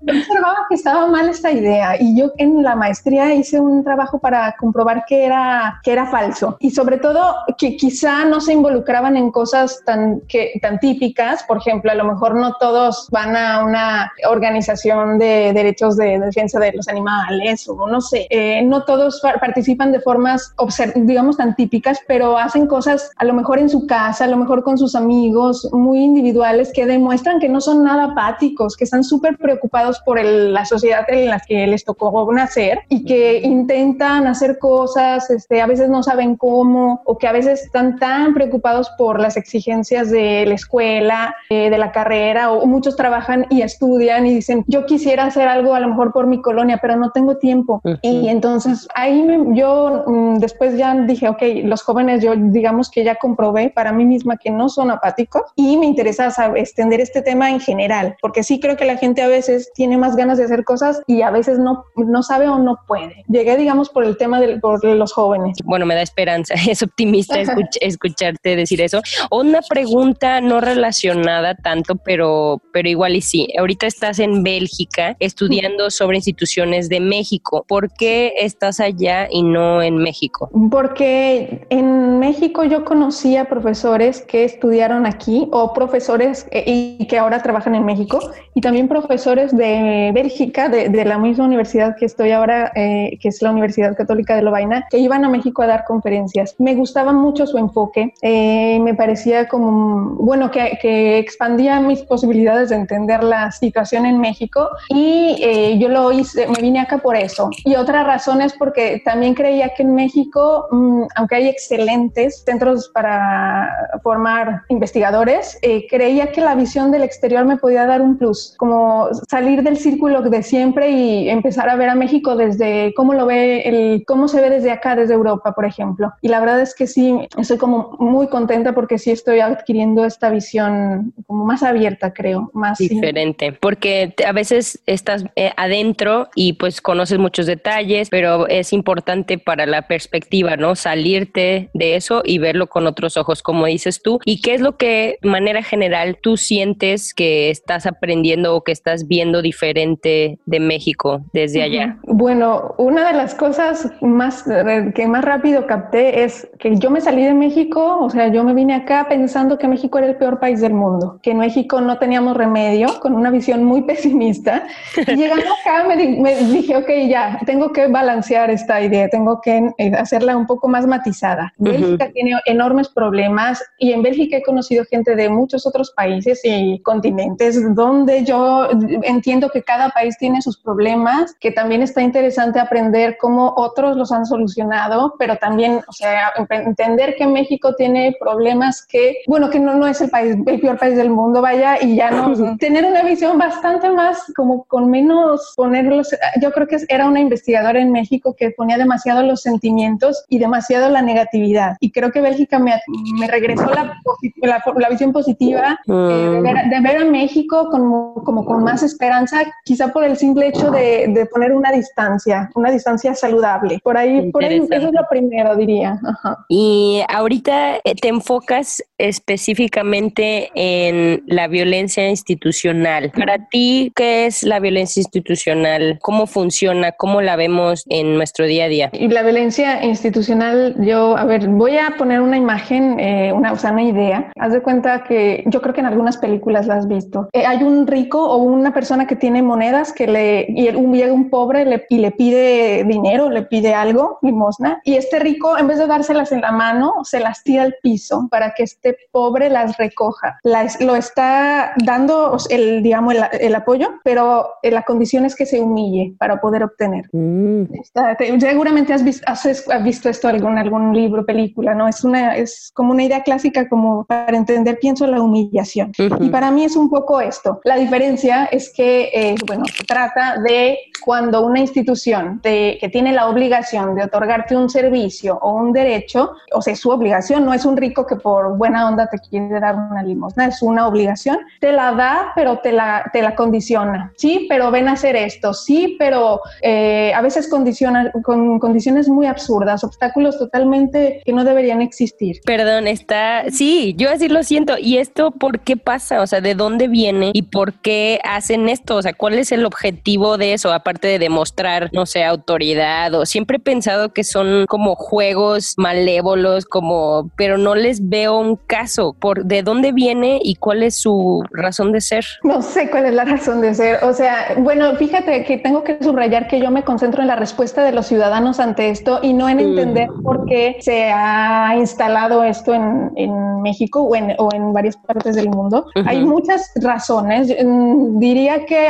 yo 0.00 0.14
observaba 0.18 0.66
que 0.68 0.74
estaba 0.74 1.06
mal 1.06 1.28
esta 1.28 1.50
idea 1.50 1.96
y 2.00 2.18
yo 2.18 2.32
en 2.36 2.62
la 2.62 2.74
maestría 2.74 3.32
hice 3.40 3.60
un 3.60 3.82
trabajo 3.84 4.18
para 4.18 4.54
comprobar 4.58 5.04
que 5.06 5.24
era, 5.24 5.80
que 5.82 5.92
era 5.92 6.06
falso. 6.06 6.56
Y 6.60 6.70
sobre 6.70 6.98
todo 6.98 7.36
que 7.58 7.76
quizá 7.76 8.24
no 8.24 8.40
se 8.40 8.52
involucraban 8.52 9.16
en 9.16 9.30
cosas 9.30 9.82
tan, 9.84 10.20
que, 10.28 10.58
tan 10.62 10.78
típicas, 10.78 11.42
por 11.44 11.58
ejemplo, 11.58 11.90
a 11.90 11.94
lo 11.94 12.04
mejor 12.04 12.34
no 12.34 12.54
todos 12.54 13.08
van 13.10 13.36
a 13.36 13.64
una 13.64 14.12
organización 14.28 15.18
de 15.18 15.52
derechos 15.52 15.96
de 15.96 16.18
defensa 16.18 16.60
de 16.60 16.72
los 16.72 16.88
animales 16.88 17.68
o 17.68 17.88
no 17.88 18.00
sé, 18.00 18.26
eh, 18.30 18.62
no 18.62 18.84
todos 18.84 19.20
participan 19.40 19.92
de 19.92 20.00
formas, 20.00 20.54
digamos, 20.94 21.36
tan 21.36 21.54
típicas, 21.56 21.98
pero 22.06 22.38
hacen 22.38 22.66
cosas 22.66 23.10
a 23.16 23.24
lo 23.24 23.34
mejor 23.34 23.58
en 23.58 23.68
su 23.68 23.86
casa, 23.86 24.24
a 24.24 24.28
lo 24.28 24.36
mejor 24.36 24.62
con 24.62 24.78
sus 24.78 24.94
amigos, 24.94 25.68
muy 25.72 26.00
individuales 26.00 26.72
que 26.72 26.86
demuestran 26.86 27.40
que 27.40 27.48
no 27.48 27.60
son 27.60 27.82
nada 27.82 28.04
apáticos, 28.12 28.76
que 28.76 28.84
están 28.84 29.04
súper 29.04 29.36
preocupados 29.38 30.00
por 30.00 30.22
la 30.22 30.64
sociedad 30.64 31.04
en 31.08 31.28
la 31.30 31.40
que 31.40 31.66
les 31.66 31.84
tocó 31.84 32.10
nacer 32.32 32.80
y 32.88 33.04
que 33.04 33.29
intentan 33.38 34.26
hacer 34.26 34.58
cosas, 34.58 35.30
este, 35.30 35.60
a 35.60 35.66
veces 35.66 35.88
no 35.88 36.02
saben 36.02 36.36
cómo 36.36 37.02
o 37.04 37.18
que 37.18 37.26
a 37.26 37.32
veces 37.32 37.62
están 37.62 37.98
tan 37.98 38.34
preocupados 38.34 38.90
por 38.98 39.20
las 39.20 39.36
exigencias 39.36 40.10
de 40.10 40.44
la 40.46 40.54
escuela, 40.54 41.34
eh, 41.48 41.70
de 41.70 41.78
la 41.78 41.92
carrera 41.92 42.52
o 42.52 42.66
muchos 42.66 42.96
trabajan 42.96 43.46
y 43.50 43.62
estudian 43.62 44.26
y 44.26 44.34
dicen, 44.34 44.64
yo 44.66 44.86
quisiera 44.86 45.24
hacer 45.24 45.48
algo 45.48 45.74
a 45.74 45.80
lo 45.80 45.88
mejor 45.88 46.12
por 46.12 46.26
mi 46.26 46.40
colonia, 46.40 46.78
pero 46.80 46.96
no 46.96 47.10
tengo 47.10 47.36
tiempo. 47.36 47.82
Y 48.02 48.28
entonces 48.28 48.88
ahí 48.94 49.26
yo 49.52 50.04
mm, 50.06 50.38
después 50.38 50.76
ya 50.76 50.94
dije, 50.94 51.28
ok, 51.28 51.42
los 51.64 51.82
jóvenes 51.82 52.22
yo 52.22 52.34
digamos 52.36 52.90
que 52.90 53.04
ya 53.04 53.16
comprobé 53.16 53.70
para 53.70 53.92
mí 53.92 54.04
misma 54.04 54.36
que 54.36 54.50
no 54.50 54.68
son 54.68 54.90
apáticos 54.90 55.42
y 55.56 55.76
me 55.76 55.86
interesa 55.86 56.32
extender 56.56 57.00
este 57.00 57.22
tema 57.22 57.50
en 57.50 57.60
general, 57.60 58.16
porque 58.20 58.42
sí 58.42 58.60
creo 58.60 58.76
que 58.76 58.84
la 58.84 58.96
gente 58.96 59.22
a 59.22 59.28
veces 59.28 59.70
tiene 59.74 59.96
más 59.96 60.16
ganas 60.16 60.38
de 60.38 60.44
hacer 60.44 60.64
cosas 60.64 61.02
y 61.06 61.22
a 61.22 61.30
veces 61.30 61.58
no, 61.58 61.84
no 61.96 62.22
sabe 62.22 62.48
o 62.48 62.58
no 62.58 62.78
puede. 62.86 63.19
Llegué, 63.28 63.56
digamos, 63.56 63.88
por 63.88 64.04
el 64.04 64.16
tema 64.16 64.40
de 64.40 64.58
por 64.58 64.84
los 64.84 65.12
jóvenes. 65.12 65.58
Bueno, 65.64 65.86
me 65.86 65.94
da 65.94 66.02
esperanza, 66.02 66.54
es 66.68 66.82
optimista 66.82 67.36
escucharte 67.80 68.56
decir 68.56 68.80
eso. 68.80 69.00
Una 69.30 69.60
pregunta 69.62 70.40
no 70.40 70.60
relacionada 70.60 71.54
tanto, 71.54 71.96
pero, 71.96 72.60
pero 72.72 72.88
igual 72.88 73.16
y 73.16 73.22
sí. 73.22 73.48
Ahorita 73.58 73.86
estás 73.86 74.18
en 74.18 74.42
Bélgica 74.42 75.16
estudiando 75.20 75.90
sobre 75.90 76.16
instituciones 76.16 76.88
de 76.88 77.00
México. 77.00 77.64
¿Por 77.68 77.92
qué 77.92 78.34
estás 78.38 78.80
allá 78.80 79.28
y 79.30 79.42
no 79.42 79.82
en 79.82 79.96
México? 79.96 80.50
Porque 80.70 81.66
en 81.70 82.18
México 82.18 82.64
yo 82.64 82.84
conocía 82.84 83.46
profesores 83.46 84.22
que 84.22 84.44
estudiaron 84.44 85.06
aquí 85.06 85.48
o 85.52 85.72
profesores 85.72 86.46
eh, 86.50 86.96
y 86.98 87.06
que 87.06 87.18
ahora 87.18 87.42
trabajan 87.42 87.74
en 87.74 87.84
México 87.84 88.20
y 88.54 88.60
también 88.60 88.88
profesores 88.88 89.56
de 89.56 90.10
Bélgica, 90.14 90.68
de, 90.68 90.88
de 90.88 91.04
la 91.04 91.18
misma 91.18 91.44
universidad 91.44 91.96
que 91.96 92.04
estoy 92.04 92.30
ahora, 92.32 92.72
eh, 92.74 93.09
que 93.18 93.28
es 93.28 93.42
la 93.42 93.50
Universidad 93.50 93.96
Católica 93.96 94.36
de 94.36 94.42
Lovaina, 94.42 94.86
que 94.90 94.98
iban 94.98 95.24
a 95.24 95.28
México 95.28 95.62
a 95.62 95.66
dar 95.66 95.84
conferencias. 95.84 96.54
Me 96.58 96.74
gustaba 96.74 97.12
mucho 97.12 97.46
su 97.46 97.58
enfoque, 97.58 98.14
eh, 98.22 98.78
me 98.80 98.94
parecía 98.94 99.48
como, 99.48 100.16
bueno, 100.16 100.50
que, 100.50 100.78
que, 100.80 101.18
expandía 101.18 101.80
mis 101.80 102.02
posibilidades 102.02 102.70
de 102.70 102.76
entender 102.76 103.22
la 103.22 103.50
situación 103.50 104.06
en 104.06 104.20
México 104.20 104.68
y 104.88 105.36
eh, 105.40 105.78
yo 105.78 105.88
lo 105.88 106.12
hice, 106.12 106.46
me 106.46 106.60
vine 106.60 106.80
acá 106.80 106.98
por 106.98 107.16
eso. 107.16 107.50
Y 107.64 107.74
otra 107.74 108.04
razón 108.04 108.40
es 108.40 108.52
porque 108.52 109.02
también 109.04 109.34
creía 109.34 109.70
que 109.74 109.82
en 109.82 109.94
México, 109.94 110.66
mmm, 110.70 111.04
aunque 111.16 111.36
hay 111.36 111.48
excelentes 111.48 112.42
centros 112.44 112.90
para 112.92 113.68
formar 114.02 114.62
investigadores, 114.68 115.58
creía 115.88 116.32
que 116.32 116.40
la 116.40 116.54
visión 116.54 116.90
del 116.90 117.02
exterior 117.02 117.44
me 117.44 117.56
podía 117.56 117.86
dar 117.86 118.00
un 118.00 118.16
plus, 118.16 118.54
como 118.56 119.08
salir 119.28 119.62
del 119.62 119.76
círculo 119.76 120.22
de 120.22 120.42
siempre 120.42 120.90
y 120.90 121.28
empezar 121.28 121.68
a 121.68 121.76
ver 121.76 121.88
a 121.88 121.94
México 121.94 122.36
desde 122.36 122.89
cómo 122.94 123.14
lo 123.14 123.26
ve, 123.26 123.62
el, 123.62 124.04
cómo 124.06 124.28
se 124.28 124.40
ve 124.40 124.50
desde 124.50 124.70
acá, 124.70 124.96
desde 124.96 125.14
Europa, 125.14 125.52
por 125.52 125.64
ejemplo. 125.64 126.12
Y 126.20 126.28
la 126.28 126.40
verdad 126.40 126.60
es 126.60 126.74
que 126.74 126.86
sí, 126.86 127.28
estoy 127.38 127.58
como 127.58 127.96
muy 127.98 128.28
contenta 128.28 128.74
porque 128.74 128.98
sí 128.98 129.10
estoy 129.10 129.40
adquiriendo 129.40 130.04
esta 130.04 130.30
visión 130.30 131.12
como 131.26 131.44
más 131.44 131.62
abierta, 131.62 132.12
creo, 132.12 132.50
más 132.54 132.78
diferente, 132.78 133.52
porque 133.52 134.14
a 134.26 134.32
veces 134.32 134.82
estás 134.86 135.24
eh, 135.36 135.52
adentro 135.56 136.28
y 136.34 136.54
pues 136.54 136.80
conoces 136.80 137.18
muchos 137.18 137.46
detalles, 137.46 138.08
pero 138.10 138.48
es 138.48 138.72
importante 138.72 139.38
para 139.38 139.66
la 139.66 139.86
perspectiva, 139.88 140.56
¿no? 140.56 140.74
Salirte 140.74 141.70
de 141.74 141.96
eso 141.96 142.22
y 142.24 142.38
verlo 142.38 142.68
con 142.68 142.86
otros 142.86 143.16
ojos, 143.16 143.42
como 143.42 143.66
dices 143.66 144.02
tú. 144.02 144.18
¿Y 144.24 144.40
qué 144.40 144.54
es 144.54 144.60
lo 144.60 144.76
que, 144.76 145.18
de 145.22 145.28
manera 145.28 145.62
general, 145.62 146.18
tú 146.20 146.36
sientes 146.36 147.14
que 147.14 147.50
estás 147.50 147.86
aprendiendo 147.86 148.54
o 148.54 148.64
que 148.64 148.72
estás 148.72 149.06
viendo 149.06 149.42
diferente 149.42 150.38
de 150.46 150.60
México 150.60 151.22
desde 151.32 151.62
allá? 151.62 151.98
Bueno, 152.02 152.74
una 152.80 153.06
de 153.06 153.12
las 153.12 153.34
cosas 153.34 153.90
más 154.00 154.46
eh, 154.48 154.92
que 154.94 155.06
más 155.06 155.24
rápido 155.24 155.66
capté 155.66 156.24
es 156.24 156.48
que 156.58 156.76
yo 156.76 156.90
me 156.90 157.00
salí 157.00 157.24
de 157.24 157.34
México, 157.34 157.98
o 158.00 158.08
sea, 158.08 158.28
yo 158.28 158.42
me 158.42 158.54
vine 158.54 158.74
acá 158.74 159.06
pensando 159.08 159.58
que 159.58 159.68
México 159.68 159.98
era 159.98 160.06
el 160.06 160.16
peor 160.16 160.40
país 160.40 160.60
del 160.60 160.72
mundo, 160.72 161.18
que 161.22 161.32
en 161.32 161.38
México 161.38 161.80
no 161.80 161.98
teníamos 161.98 162.36
remedio, 162.36 162.88
con 163.00 163.14
una 163.14 163.30
visión 163.30 163.64
muy 163.64 163.82
pesimista. 163.90 164.66
Y 164.96 165.16
llegando 165.16 165.44
acá 165.60 165.84
me, 165.86 165.96
dije, 165.96 166.76
ok, 166.76 166.88
ya, 167.08 167.38
tengo 167.44 167.72
que 167.72 167.88
balancear 167.88 168.50
esta 168.50 168.80
idea, 168.80 169.08
tengo 169.08 169.40
que 169.40 169.70
eh, 169.76 169.92
hacerla 169.94 170.36
un 170.36 170.46
poco 170.46 170.68
más 170.68 170.86
matizada. 170.86 171.52
México 171.58 172.04
tiene 172.14 172.32
enormes 172.46 172.70
enormes 172.70 172.88
problemas 172.88 173.62
y 173.78 173.92
en 173.92 174.02
Bélgica 174.02 174.36
he 174.36 174.42
conocido 174.42 174.84
gente 174.84 175.16
de 175.16 175.28
muchos 175.28 175.66
otros 175.66 175.92
países 175.96 176.40
y 176.44 176.80
continentes 176.82 177.74
donde 177.74 178.24
yo 178.24 178.68
entiendo 179.02 179.48
que 179.50 179.62
cada 179.62 179.88
país 179.90 180.16
tiene 180.18 180.40
sus 180.42 180.58
problemas, 180.58 181.34
que 181.40 181.50
también 181.50 181.82
está 181.82 182.02
interesante 182.02 182.60
aprender 182.70 183.16
cómo 183.18 183.52
otros 183.56 183.96
los 183.96 184.12
han 184.12 184.24
solucionado, 184.24 185.14
pero 185.18 185.36
también, 185.36 185.80
o 185.88 185.92
sea, 185.92 186.32
entender 186.48 187.16
que 187.16 187.26
México 187.26 187.74
tiene 187.74 188.16
problemas 188.18 188.86
que, 188.86 189.16
bueno, 189.26 189.50
que 189.50 189.58
no, 189.58 189.74
no 189.74 189.88
es 189.88 190.00
el 190.00 190.08
país, 190.08 190.36
el 190.46 190.60
peor 190.60 190.78
país 190.78 190.96
del 190.96 191.10
mundo, 191.10 191.42
vaya, 191.42 191.82
y 191.82 191.96
ya 191.96 192.12
no, 192.12 192.32
tener 192.58 192.84
una 192.84 193.02
visión 193.02 193.38
bastante 193.38 193.90
más 193.90 194.32
como 194.36 194.64
con 194.64 194.88
menos 194.88 195.52
ponerlos, 195.56 196.14
yo 196.40 196.52
creo 196.52 196.68
que 196.68 196.76
era 196.88 197.06
una 197.06 197.18
investigadora 197.18 197.80
en 197.80 197.90
México 197.90 198.36
que 198.38 198.52
ponía 198.52 198.78
demasiado 198.78 199.22
los 199.24 199.42
sentimientos 199.42 200.24
y 200.28 200.38
demasiado 200.38 200.90
la 200.90 201.02
negatividad. 201.02 201.76
Y 201.80 201.90
creo 201.90 202.12
que 202.12 202.20
Bélgica 202.20 202.60
me, 202.60 202.80
me 203.18 203.26
regresó 203.26 203.66
la, 203.66 204.00
la, 204.36 204.62
la, 204.76 204.88
visión 204.88 205.12
positiva 205.12 205.78
eh, 205.86 205.92
de, 205.92 206.40
ver, 206.40 206.56
de, 206.70 206.80
ver, 206.80 206.96
a 206.98 207.04
México 207.04 207.68
como, 207.70 208.14
como 208.24 208.44
con 208.44 208.62
más 208.62 208.84
esperanza, 208.84 209.38
quizá 209.64 209.88
por 209.88 210.04
el 210.04 210.16
simple 210.16 210.48
hecho 210.48 210.70
de, 210.70 211.06
de 211.08 211.26
poner 211.26 211.52
una 211.52 211.72
distancia, 211.72 212.48
una 212.60 212.70
distancia 212.70 213.14
saludable. 213.14 213.78
Por 213.82 213.96
ahí, 213.96 214.30
por 214.30 214.44
ahí 214.44 214.58
eso 214.58 214.88
es 214.88 214.92
lo 214.92 215.06
primero, 215.08 215.56
diría. 215.56 215.98
Ajá. 216.04 216.44
Y 216.48 217.02
ahorita 217.08 217.76
eh, 217.76 217.94
te 218.00 218.08
enfocas 218.08 218.82
específicamente 218.98 220.50
en 220.54 221.22
la 221.26 221.48
violencia 221.48 222.08
institucional. 222.08 223.10
Para 223.10 223.48
ti, 223.48 223.92
¿qué 223.96 224.26
es 224.26 224.42
la 224.42 224.60
violencia 224.60 225.00
institucional? 225.00 225.98
¿Cómo 226.02 226.26
funciona? 226.26 226.92
¿Cómo 226.92 227.20
la 227.22 227.36
vemos 227.36 227.84
en 227.88 228.16
nuestro 228.16 228.46
día 228.46 228.64
a 228.64 228.68
día? 228.68 228.90
Y 228.92 229.08
la 229.08 229.22
violencia 229.22 229.84
institucional, 229.84 230.76
yo, 230.78 231.16
a 231.16 231.24
ver, 231.24 231.48
voy 231.48 231.76
a 231.76 231.94
poner 231.96 232.20
una 232.20 232.36
imagen, 232.36 233.00
eh, 233.00 233.32
una, 233.32 233.52
o 233.52 233.56
sea, 233.56 233.72
una 233.72 233.82
idea. 233.82 234.30
Haz 234.38 234.52
de 234.52 234.62
cuenta 234.62 235.04
que 235.04 235.44
yo 235.46 235.60
creo 235.62 235.74
que 235.74 235.80
en 235.80 235.86
algunas 235.86 236.18
películas 236.18 236.66
la 236.66 236.74
has 236.76 236.88
visto. 236.88 237.28
Eh, 237.32 237.44
hay 237.46 237.62
un 237.62 237.86
rico 237.86 238.22
o 238.22 238.36
una 238.36 238.72
persona 238.72 239.06
que 239.06 239.16
tiene 239.16 239.42
monedas 239.42 239.92
que 239.92 240.06
le, 240.06 240.46
y 240.48 240.68
un, 240.68 240.94
llega 240.94 241.12
un 241.12 241.30
pobre 241.30 241.64
le, 241.64 241.86
y 241.88 241.98
le 241.98 242.10
pide 242.10 242.49
dinero, 242.86 243.30
le 243.30 243.42
pide 243.42 243.74
algo, 243.74 244.18
limosna, 244.22 244.80
y 244.84 244.94
este 244.94 245.18
rico, 245.18 245.58
en 245.58 245.66
vez 245.66 245.78
de 245.78 245.86
dárselas 245.86 246.32
en 246.32 246.40
la 246.40 246.52
mano, 246.52 247.04
se 247.04 247.20
las 247.20 247.42
tira 247.42 247.62
al 247.62 247.74
piso 247.82 248.28
para 248.30 248.52
que 248.54 248.62
este 248.62 248.96
pobre 249.12 249.50
las 249.50 249.76
recoja. 249.76 250.38
Las, 250.42 250.80
lo 250.80 250.96
está 250.96 251.72
dando 251.84 252.36
el, 252.48 252.82
digamos, 252.82 253.14
el, 253.14 253.24
el, 253.40 253.54
apoyo, 253.54 253.88
pero 254.04 254.48
la 254.62 254.82
condición 254.82 255.24
es 255.24 255.34
que 255.34 255.46
se 255.46 255.60
humille 255.60 256.14
para 256.18 256.40
poder 256.40 256.62
obtener. 256.62 257.08
Mm. 257.12 257.64
Está, 257.74 258.16
te, 258.16 258.38
seguramente 258.40 258.92
has 258.92 259.04
visto, 259.04 259.24
has, 259.26 259.44
has 259.46 259.84
visto 259.84 260.08
esto 260.08 260.28
en 260.28 260.36
algún, 260.36 260.58
algún 260.58 260.94
libro, 260.94 261.24
película, 261.24 261.74
¿no? 261.74 261.88
Es, 261.88 262.04
una, 262.04 262.36
es 262.36 262.70
como 262.74 262.92
una 262.92 263.04
idea 263.04 263.22
clásica 263.22 263.68
como 263.68 264.04
para 264.04 264.36
entender, 264.36 264.78
pienso, 264.80 265.06
la 265.06 265.20
humillación. 265.20 265.92
Uh 265.98 266.02
-huh. 266.02 266.26
Y 266.26 266.30
para 266.30 266.50
mí 266.50 266.64
es 266.64 266.76
un 266.76 266.88
poco 266.88 267.20
esto. 267.20 267.60
La 267.64 267.76
diferencia 267.76 268.46
es 268.46 268.72
que, 268.74 269.10
eh, 269.12 269.34
bueno, 269.46 269.64
se 269.66 269.84
trata 269.84 270.36
de 270.42 270.78
cuando 271.04 271.44
una 271.44 271.60
institución 271.60 272.39
que 272.42 272.90
tiene 272.92 273.12
la 273.12 273.28
obligación 273.28 273.94
de 273.94 274.04
otorgarte 274.04 274.56
un 274.56 274.68
servicio 274.68 275.38
o 275.42 275.52
un 275.52 275.72
derecho, 275.72 276.32
o 276.52 276.62
sea, 276.62 276.74
su 276.76 276.90
obligación, 276.90 277.44
no 277.44 277.52
es 277.52 277.64
un 277.64 277.76
rico 277.76 278.06
que 278.06 278.16
por 278.16 278.56
buena 278.56 278.88
onda 278.88 279.08
te 279.08 279.18
quiere 279.18 279.60
dar 279.60 279.76
una 279.76 280.02
limosna, 280.02 280.46
es 280.46 280.62
una 280.62 280.86
obligación, 280.86 281.38
te 281.60 281.72
la 281.72 281.92
da, 281.92 282.32
pero 282.34 282.58
te 282.58 282.72
la, 282.72 283.04
te 283.12 283.22
la 283.22 283.34
condiciona. 283.34 284.12
Sí, 284.16 284.46
pero 284.48 284.70
ven 284.70 284.88
a 284.88 284.92
hacer 284.92 285.16
esto, 285.16 285.54
sí, 285.54 285.96
pero 285.98 286.40
eh, 286.62 287.12
a 287.14 287.20
veces 287.22 287.48
condiciona 287.48 288.10
con 288.22 288.58
condiciones 288.58 289.08
muy 289.08 289.26
absurdas, 289.26 289.84
obstáculos 289.84 290.38
totalmente 290.38 291.22
que 291.24 291.32
no 291.32 291.44
deberían 291.44 291.82
existir. 291.82 292.40
Perdón, 292.44 292.86
está, 292.86 293.44
sí, 293.50 293.94
yo 293.96 294.10
así 294.10 294.28
lo 294.28 294.42
siento. 294.42 294.76
¿Y 294.78 294.98
esto 294.98 295.30
por 295.30 295.60
qué 295.60 295.76
pasa? 295.76 296.20
O 296.20 296.26
sea, 296.26 296.40
¿de 296.40 296.54
dónde 296.54 296.88
viene 296.88 297.30
y 297.34 297.42
por 297.42 297.74
qué 297.74 298.20
hacen 298.24 298.68
esto? 298.68 298.96
O 298.96 299.02
sea, 299.02 299.12
¿cuál 299.12 299.34
es 299.34 299.52
el 299.52 299.64
objetivo 299.64 300.38
de 300.38 300.54
eso? 300.54 300.72
Aparte 300.72 301.08
de 301.08 301.18
demostrar, 301.18 301.90
no 301.92 302.06
sé, 302.06 302.24
autoridad 302.30 303.14
o 303.14 303.26
siempre 303.26 303.58
he 303.58 303.60
pensado 303.60 304.12
que 304.12 304.24
son 304.24 304.66
como 304.68 304.94
juegos 304.94 305.74
malévolos, 305.76 306.64
como, 306.64 307.30
pero 307.36 307.58
no 307.58 307.74
les 307.74 308.08
veo 308.08 308.38
un 308.38 308.56
caso 308.56 309.14
por 309.18 309.44
de 309.44 309.62
dónde 309.62 309.92
viene 309.92 310.40
y 310.42 310.56
cuál 310.56 310.82
es 310.82 310.96
su 310.96 311.42
razón 311.50 311.92
de 311.92 312.00
ser. 312.00 312.24
No 312.42 312.62
sé 312.62 312.90
cuál 312.90 313.06
es 313.06 313.14
la 313.14 313.24
razón 313.24 313.60
de 313.60 313.74
ser. 313.74 314.04
O 314.04 314.12
sea, 314.12 314.54
bueno, 314.58 314.94
fíjate 314.96 315.44
que 315.44 315.58
tengo 315.58 315.84
que 315.84 315.98
subrayar 316.02 316.48
que 316.48 316.60
yo 316.60 316.70
me 316.70 316.82
concentro 316.82 317.22
en 317.22 317.28
la 317.28 317.36
respuesta 317.36 317.82
de 317.82 317.92
los 317.92 318.06
ciudadanos 318.06 318.60
ante 318.60 318.90
esto 318.90 319.20
y 319.22 319.32
no 319.32 319.48
en 319.48 319.60
entender 319.60 320.10
mm. 320.10 320.22
por 320.22 320.44
qué 320.46 320.76
se 320.80 321.10
ha 321.12 321.74
instalado 321.76 322.44
esto 322.44 322.74
en, 322.74 323.10
en 323.16 323.62
México 323.62 324.02
o 324.02 324.14
en, 324.14 324.34
o 324.38 324.48
en, 324.52 324.72
varias 324.72 324.96
partes 324.96 325.36
del 325.36 325.48
mundo. 325.48 325.86
Uh 325.94 326.00
-huh. 326.00 326.08
Hay 326.08 326.24
muchas 326.24 326.72
razones. 326.76 327.48
Mm, 327.64 328.18
diría 328.18 328.64
que, 328.66 328.88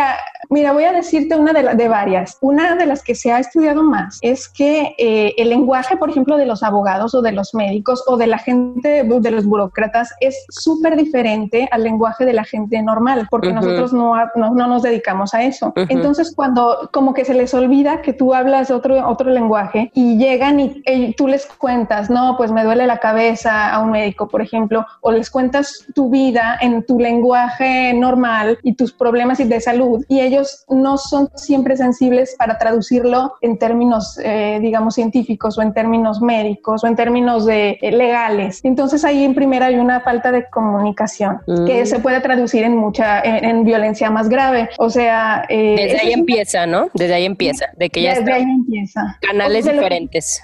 mira, 0.50 0.72
voy 0.72 0.84
a 0.84 0.92
decirte 0.92 1.36
una 1.36 1.52
de, 1.52 1.62
la, 1.62 1.74
de, 1.74 1.88
varias. 1.88 2.38
Una 2.40 2.76
de 2.76 2.86
las 2.86 3.02
que 3.02 3.14
se 3.14 3.29
ha 3.32 3.38
estudiado 3.38 3.82
más 3.82 4.18
es 4.22 4.48
que 4.48 4.94
eh, 4.98 5.34
el 5.36 5.50
lenguaje, 5.50 5.96
por 5.96 6.10
ejemplo, 6.10 6.36
de 6.36 6.46
los 6.46 6.62
abogados 6.62 7.14
o 7.14 7.22
de 7.22 7.32
los 7.32 7.54
médicos 7.54 8.02
o 8.06 8.16
de 8.16 8.26
la 8.26 8.38
gente, 8.38 9.04
de 9.04 9.30
los 9.30 9.44
burócratas, 9.44 10.12
es 10.20 10.46
súper 10.50 10.96
diferente 10.96 11.68
al 11.70 11.84
lenguaje 11.84 12.24
de 12.24 12.32
la 12.32 12.44
gente 12.44 12.80
normal, 12.82 13.26
porque 13.30 13.48
uh 13.48 13.52
-huh. 13.52 13.54
nosotros 13.54 13.92
no, 13.92 14.14
no, 14.34 14.54
no, 14.54 14.66
nos 14.66 14.82
dedicamos 14.82 15.34
a 15.34 15.42
eso. 15.42 15.68
Uh 15.68 15.80
-huh. 15.80 15.86
Entonces, 15.88 16.32
cuando 16.34 16.88
como 16.92 17.12
que 17.14 17.24
se 17.24 17.34
les 17.34 17.52
olvida 17.54 18.02
que 18.02 18.12
tú 18.12 18.34
hablas 18.34 18.70
otro, 18.70 19.08
otro 19.08 19.30
lenguaje 19.30 19.90
y 19.94 20.16
llegan 20.16 20.60
y, 20.60 20.82
y 20.86 21.14
tú 21.14 21.26
les 21.26 21.46
cuentas, 21.46 22.10
no, 22.10 22.36
pues 22.36 22.52
me 22.52 22.64
duele 22.64 22.86
la 22.86 22.98
cabeza 22.98 23.72
a 23.74 23.80
un 23.80 23.90
médico, 23.90 24.28
por 24.28 24.42
ejemplo, 24.42 24.86
o 25.00 25.12
les 25.12 25.30
cuentas 25.30 25.86
tu 25.94 26.10
vida 26.10 26.58
en 26.60 26.84
tu 26.84 26.98
lenguaje 26.98 27.92
normal 27.94 28.58
y 28.62 28.74
tus 28.74 28.92
problemas 28.92 29.38
de 29.38 29.60
salud, 29.60 30.04
y 30.08 30.20
ellos 30.20 30.64
no 30.68 30.98
son 30.98 31.28
siempre 31.34 31.76
sensibles 31.76 32.34
para 32.38 32.58
traducirlo 32.58 33.19
en 33.40 33.58
términos, 33.58 34.18
eh, 34.22 34.58
digamos, 34.60 34.94
científicos 34.94 35.58
o 35.58 35.62
en 35.62 35.72
términos 35.72 36.20
médicos 36.20 36.84
o 36.84 36.86
en 36.86 36.96
términos 36.96 37.46
de, 37.46 37.78
eh, 37.80 37.92
legales. 37.92 38.60
Entonces 38.64 39.04
ahí 39.04 39.24
en 39.24 39.34
primera 39.34 39.66
hay 39.66 39.76
una 39.76 40.00
falta 40.00 40.32
de 40.32 40.48
comunicación 40.50 41.40
mm. 41.46 41.66
que 41.66 41.86
se 41.86 41.98
puede 42.00 42.20
traducir 42.20 42.64
en 42.64 42.76
mucha, 42.76 43.20
en, 43.20 43.44
en 43.44 43.64
violencia 43.64 44.10
más 44.10 44.28
grave. 44.28 44.68
O 44.78 44.90
sea... 44.90 45.44
Eh, 45.48 45.76
Desde 45.76 46.00
ahí 46.00 46.12
empieza, 46.12 46.66
¿no? 46.66 46.88
Desde 46.94 47.14
ahí 47.14 47.24
empieza, 47.24 47.66
de 47.76 47.90
que 47.90 48.02
ya 48.02 48.14
Desde 48.14 48.32
ahí 48.32 48.42
empieza. 48.42 49.18
Canales 49.20 49.64
o 49.64 49.70
sea, 49.70 49.72
diferentes. 49.74 50.42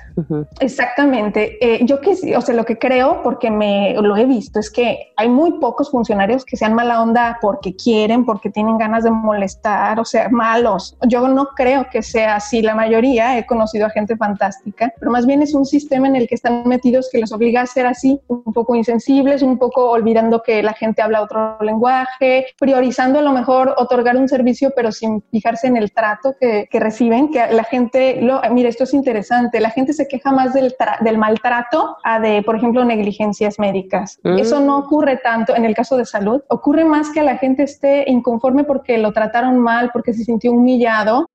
Exactamente. 0.60 1.58
Eh, 1.60 1.84
yo 1.84 2.00
que, 2.00 2.36
o 2.36 2.40
sea, 2.40 2.54
lo 2.54 2.64
que 2.64 2.78
creo, 2.78 3.22
porque 3.22 3.50
me 3.50 3.94
lo 3.94 4.16
he 4.16 4.24
visto, 4.24 4.58
es 4.58 4.70
que 4.70 5.12
hay 5.16 5.28
muy 5.28 5.58
pocos 5.58 5.90
funcionarios 5.90 6.44
que 6.44 6.56
sean 6.56 6.74
mala 6.74 7.02
onda 7.02 7.38
porque 7.40 7.74
quieren, 7.76 8.24
porque 8.24 8.50
tienen 8.50 8.78
ganas 8.78 9.04
de 9.04 9.10
molestar, 9.10 10.00
o 10.00 10.04
sea, 10.04 10.28
malos. 10.28 10.96
Yo 11.06 11.28
no 11.28 11.48
creo 11.56 11.86
que 11.90 12.02
sea 12.02 12.36
así. 12.36 12.62
La 12.62 12.74
mayoría 12.74 13.38
he 13.38 13.46
conocido 13.46 13.86
a 13.86 13.90
gente 13.90 14.16
fantástica, 14.16 14.92
pero 14.98 15.10
más 15.10 15.26
bien 15.26 15.42
es 15.42 15.54
un 15.54 15.66
sistema 15.66 16.08
en 16.08 16.16
el 16.16 16.28
que 16.28 16.34
están 16.34 16.66
metidos 16.66 17.08
que 17.10 17.18
los 17.18 17.32
obliga 17.32 17.60
a 17.62 17.66
ser 17.66 17.86
así, 17.86 18.20
un 18.28 18.52
poco 18.52 18.74
insensibles, 18.74 19.42
un 19.42 19.58
poco 19.58 19.90
olvidando 19.90 20.42
que 20.42 20.62
la 20.62 20.72
gente 20.72 21.02
habla 21.02 21.22
otro 21.22 21.58
lenguaje, 21.60 22.46
priorizando 22.58 23.18
a 23.18 23.22
lo 23.22 23.32
mejor 23.32 23.74
otorgar 23.76 24.16
un 24.16 24.28
servicio, 24.28 24.72
pero 24.74 24.92
sin 24.92 25.22
fijarse 25.30 25.66
en 25.66 25.76
el 25.76 25.92
trato 25.92 26.34
que, 26.40 26.68
reciben, 26.72 27.30
que 27.30 27.46
la 27.52 27.64
gente, 27.64 28.20
lo, 28.20 28.40
mire, 28.50 28.68
esto 28.68 28.84
es 28.84 28.94
interesante, 28.94 29.60
la 29.60 29.70
gente 29.70 29.92
se 30.06 30.08
queja 30.08 30.32
más 30.32 30.54
del, 30.54 30.74
del 31.00 31.18
maltrato 31.18 31.96
a 32.02 32.20
de, 32.20 32.42
por 32.42 32.56
ejemplo, 32.56 32.84
negligencias 32.84 33.58
médicas. 33.58 34.18
Mm. 34.22 34.38
Eso 34.38 34.60
no 34.60 34.78
ocurre 34.78 35.16
tanto 35.16 35.54
en 35.54 35.64
el 35.64 35.74
caso 35.74 35.96
de 35.96 36.04
salud, 36.04 36.42
ocurre 36.48 36.84
más 36.84 37.10
que 37.10 37.22
la 37.22 37.38
gente 37.38 37.64
esté 37.64 38.04
inconforme 38.08 38.64
porque 38.64 38.98
lo 38.98 39.12
trataron 39.12 39.58
mal, 39.58 39.90
porque 39.92 40.12
se 40.12 40.24
sintió 40.24 40.52
humillado. 40.52 41.26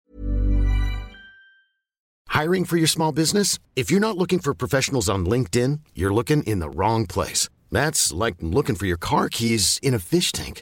Hiring 2.30 2.64
for 2.66 2.78
your 2.78 2.88
small 2.88 3.12
business? 3.12 3.60
If 3.76 3.92
you're 3.92 4.00
not 4.00 4.18
looking 4.18 4.40
for 4.40 4.54
professionals 4.54 5.10
on 5.10 5.26
LinkedIn, 5.26 5.82
you're 5.94 6.14
looking 6.14 6.44
in 6.44 6.60
the 6.60 6.70
wrong 6.70 7.06
place. 7.06 7.50
That's 7.72 8.14
like 8.14 8.38
looking 8.42 8.76
for 8.76 8.86
your 8.86 8.98
car 8.98 9.28
keys 9.28 9.80
in 9.84 9.94
a 9.94 10.00
fish 10.00 10.32
tank. 10.32 10.62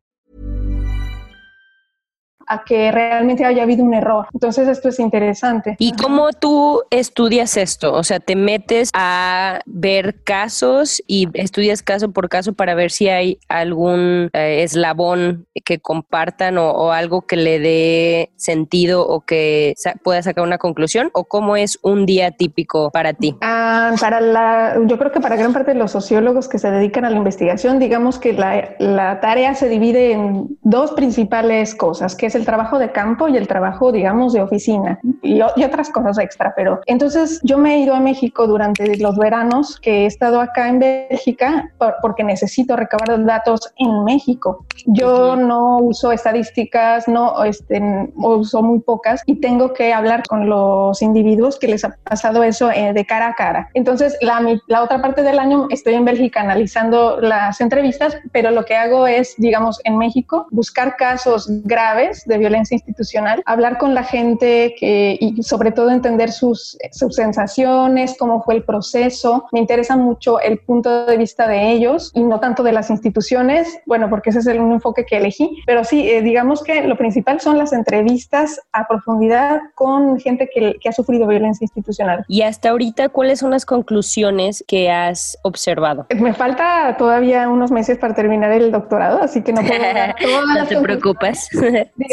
A 2.51 2.63
que 2.65 2.91
realmente 2.91 3.45
haya 3.45 3.63
habido 3.63 3.83
un 3.83 3.93
error. 3.93 4.27
Entonces 4.33 4.67
esto 4.67 4.89
es 4.89 4.99
interesante. 4.99 5.75
¿Y 5.79 5.93
cómo 5.93 6.31
tú 6.33 6.83
estudias 6.89 7.55
esto? 7.57 7.93
O 7.93 8.03
sea, 8.03 8.19
te 8.19 8.35
metes 8.35 8.89
a 8.93 9.61
ver 9.65 10.23
casos 10.23 11.01
y 11.07 11.29
estudias 11.33 11.81
caso 11.81 12.11
por 12.11 12.27
caso 12.27 12.53
para 12.53 12.75
ver 12.75 12.91
si 12.91 13.07
hay 13.07 13.39
algún 13.47 14.29
eh, 14.33 14.63
eslabón 14.63 15.47
que 15.65 15.79
compartan 15.79 16.57
o, 16.57 16.91
algo 16.91 17.21
que 17.21 17.37
le 17.37 17.59
dé 17.59 18.31
sentido 18.35 19.07
o 19.07 19.21
que 19.21 19.75
pueda 20.03 20.21
sacar 20.21 20.43
una 20.43 20.57
conclusión 20.57 21.09
o 21.13 21.23
cómo 21.23 21.55
es 21.55 21.79
un 21.83 22.05
día 22.05 22.31
típico 22.31 22.91
para 22.91 23.13
ti? 23.13 23.35
Ah, 23.41 23.93
para 23.99 24.19
la, 24.19 24.77
yo 24.85 24.97
creo 24.97 25.11
que 25.11 25.21
para 25.21 25.37
gran 25.37 25.53
parte 25.53 25.71
de 25.71 25.79
los 25.79 25.91
sociólogos 25.91 26.49
que 26.49 26.59
se 26.59 26.69
dedican 26.69 27.05
a 27.05 27.09
la 27.09 27.17
investigación, 27.17 27.79
digamos 27.79 28.19
que 28.19 28.33
la, 28.33 28.75
la 28.79 29.19
tarea 29.21 29.55
se 29.55 29.69
divide 29.69 30.11
en 30.11 30.57
dos 30.63 30.91
principales 30.91 31.75
cosas, 31.75 32.15
que 32.15 32.25
es 32.25 32.35
el 32.35 32.40
trabajo 32.45 32.79
de 32.79 32.91
campo 32.91 33.27
y 33.27 33.37
el 33.37 33.47
trabajo, 33.47 33.91
digamos, 33.91 34.33
de 34.33 34.41
oficina 34.41 34.99
y, 35.21 35.37
y 35.37 35.63
otras 35.63 35.89
cosas 35.89 36.17
extra. 36.19 36.53
Pero 36.55 36.79
entonces 36.85 37.39
yo 37.43 37.57
me 37.57 37.75
he 37.75 37.79
ido 37.79 37.95
a 37.95 37.99
México 37.99 38.47
durante 38.47 38.97
los 38.97 39.17
veranos 39.17 39.79
que 39.79 40.03
he 40.03 40.05
estado 40.05 40.41
acá 40.41 40.69
en 40.69 40.79
Bélgica 40.79 41.71
porque 42.01 42.23
necesito 42.23 42.75
recabar 42.75 43.23
datos 43.25 43.73
en 43.77 44.03
México. 44.03 44.65
Yo 44.85 45.35
no 45.35 45.79
uso 45.79 46.11
estadísticas, 46.11 47.07
no 47.07 47.43
este, 47.43 47.81
uso 48.15 48.61
muy 48.61 48.79
pocas 48.79 49.21
y 49.25 49.35
tengo 49.35 49.73
que 49.73 49.93
hablar 49.93 50.23
con 50.27 50.49
los 50.49 51.01
individuos 51.01 51.57
que 51.59 51.67
les 51.67 51.83
ha 51.83 51.95
pasado 52.03 52.43
eso 52.43 52.71
eh, 52.71 52.93
de 52.93 53.05
cara 53.05 53.29
a 53.29 53.33
cara. 53.35 53.69
Entonces, 53.73 54.17
la, 54.21 54.41
la 54.67 54.83
otra 54.83 55.01
parte 55.01 55.23
del 55.23 55.39
año 55.39 55.67
estoy 55.69 55.95
en 55.95 56.05
Bélgica 56.05 56.41
analizando 56.41 57.19
las 57.21 57.61
entrevistas, 57.61 58.17
pero 58.31 58.51
lo 58.51 58.65
que 58.65 58.75
hago 58.75 59.07
es, 59.07 59.35
digamos, 59.37 59.79
en 59.83 59.97
México, 59.97 60.47
buscar 60.51 60.95
casos 60.97 61.47
graves 61.63 62.20
de 62.25 62.37
violencia 62.37 62.75
institucional, 62.75 63.41
hablar 63.45 63.77
con 63.77 63.93
la 63.93 64.03
gente 64.03 64.75
que, 64.79 65.17
y 65.19 65.43
sobre 65.43 65.71
todo 65.71 65.89
entender 65.89 66.31
sus, 66.31 66.77
sus 66.91 67.15
sensaciones, 67.15 68.15
cómo 68.17 68.41
fue 68.43 68.55
el 68.55 68.63
proceso. 68.63 69.45
Me 69.51 69.59
interesa 69.59 69.95
mucho 69.95 70.39
el 70.39 70.59
punto 70.59 71.05
de 71.05 71.17
vista 71.17 71.47
de 71.47 71.71
ellos 71.71 72.11
y 72.13 72.23
no 72.23 72.39
tanto 72.39 72.63
de 72.63 72.71
las 72.71 72.89
instituciones, 72.89 73.79
bueno, 73.85 74.09
porque 74.09 74.29
ese 74.29 74.39
es 74.39 74.47
el 74.47 74.61
un 74.61 74.73
enfoque 74.73 75.05
que 75.05 75.17
elegí, 75.17 75.61
pero 75.65 75.83
sí, 75.83 76.07
eh, 76.07 76.21
digamos 76.21 76.63
que 76.63 76.83
lo 76.83 76.97
principal 76.97 77.39
son 77.39 77.57
las 77.57 77.73
entrevistas 77.73 78.61
a 78.71 78.87
profundidad 78.87 79.59
con 79.75 80.19
gente 80.19 80.49
que, 80.53 80.75
que 80.79 80.89
ha 80.89 80.91
sufrido 80.91 81.27
violencia 81.27 81.65
institucional. 81.65 82.25
Y 82.27 82.43
hasta 82.43 82.69
ahorita, 82.69 83.09
¿cuáles 83.09 83.39
son 83.39 83.51
las 83.51 83.65
conclusiones 83.65 84.63
que 84.67 84.89
has 84.91 85.37
observado? 85.43 86.05
Me 86.15 86.33
falta 86.33 86.95
todavía 86.97 87.49
unos 87.49 87.71
meses 87.71 87.97
para 87.97 88.13
terminar 88.13 88.51
el 88.51 88.71
doctorado, 88.71 89.21
así 89.21 89.41
que 89.41 89.53
no 89.53 89.61
puedo 89.61 89.81
dar 89.81 90.15
todas 90.21 90.57
No 90.57 90.67
te 90.67 90.81
preocupes. 90.81 91.49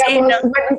Digamos, 0.07 0.33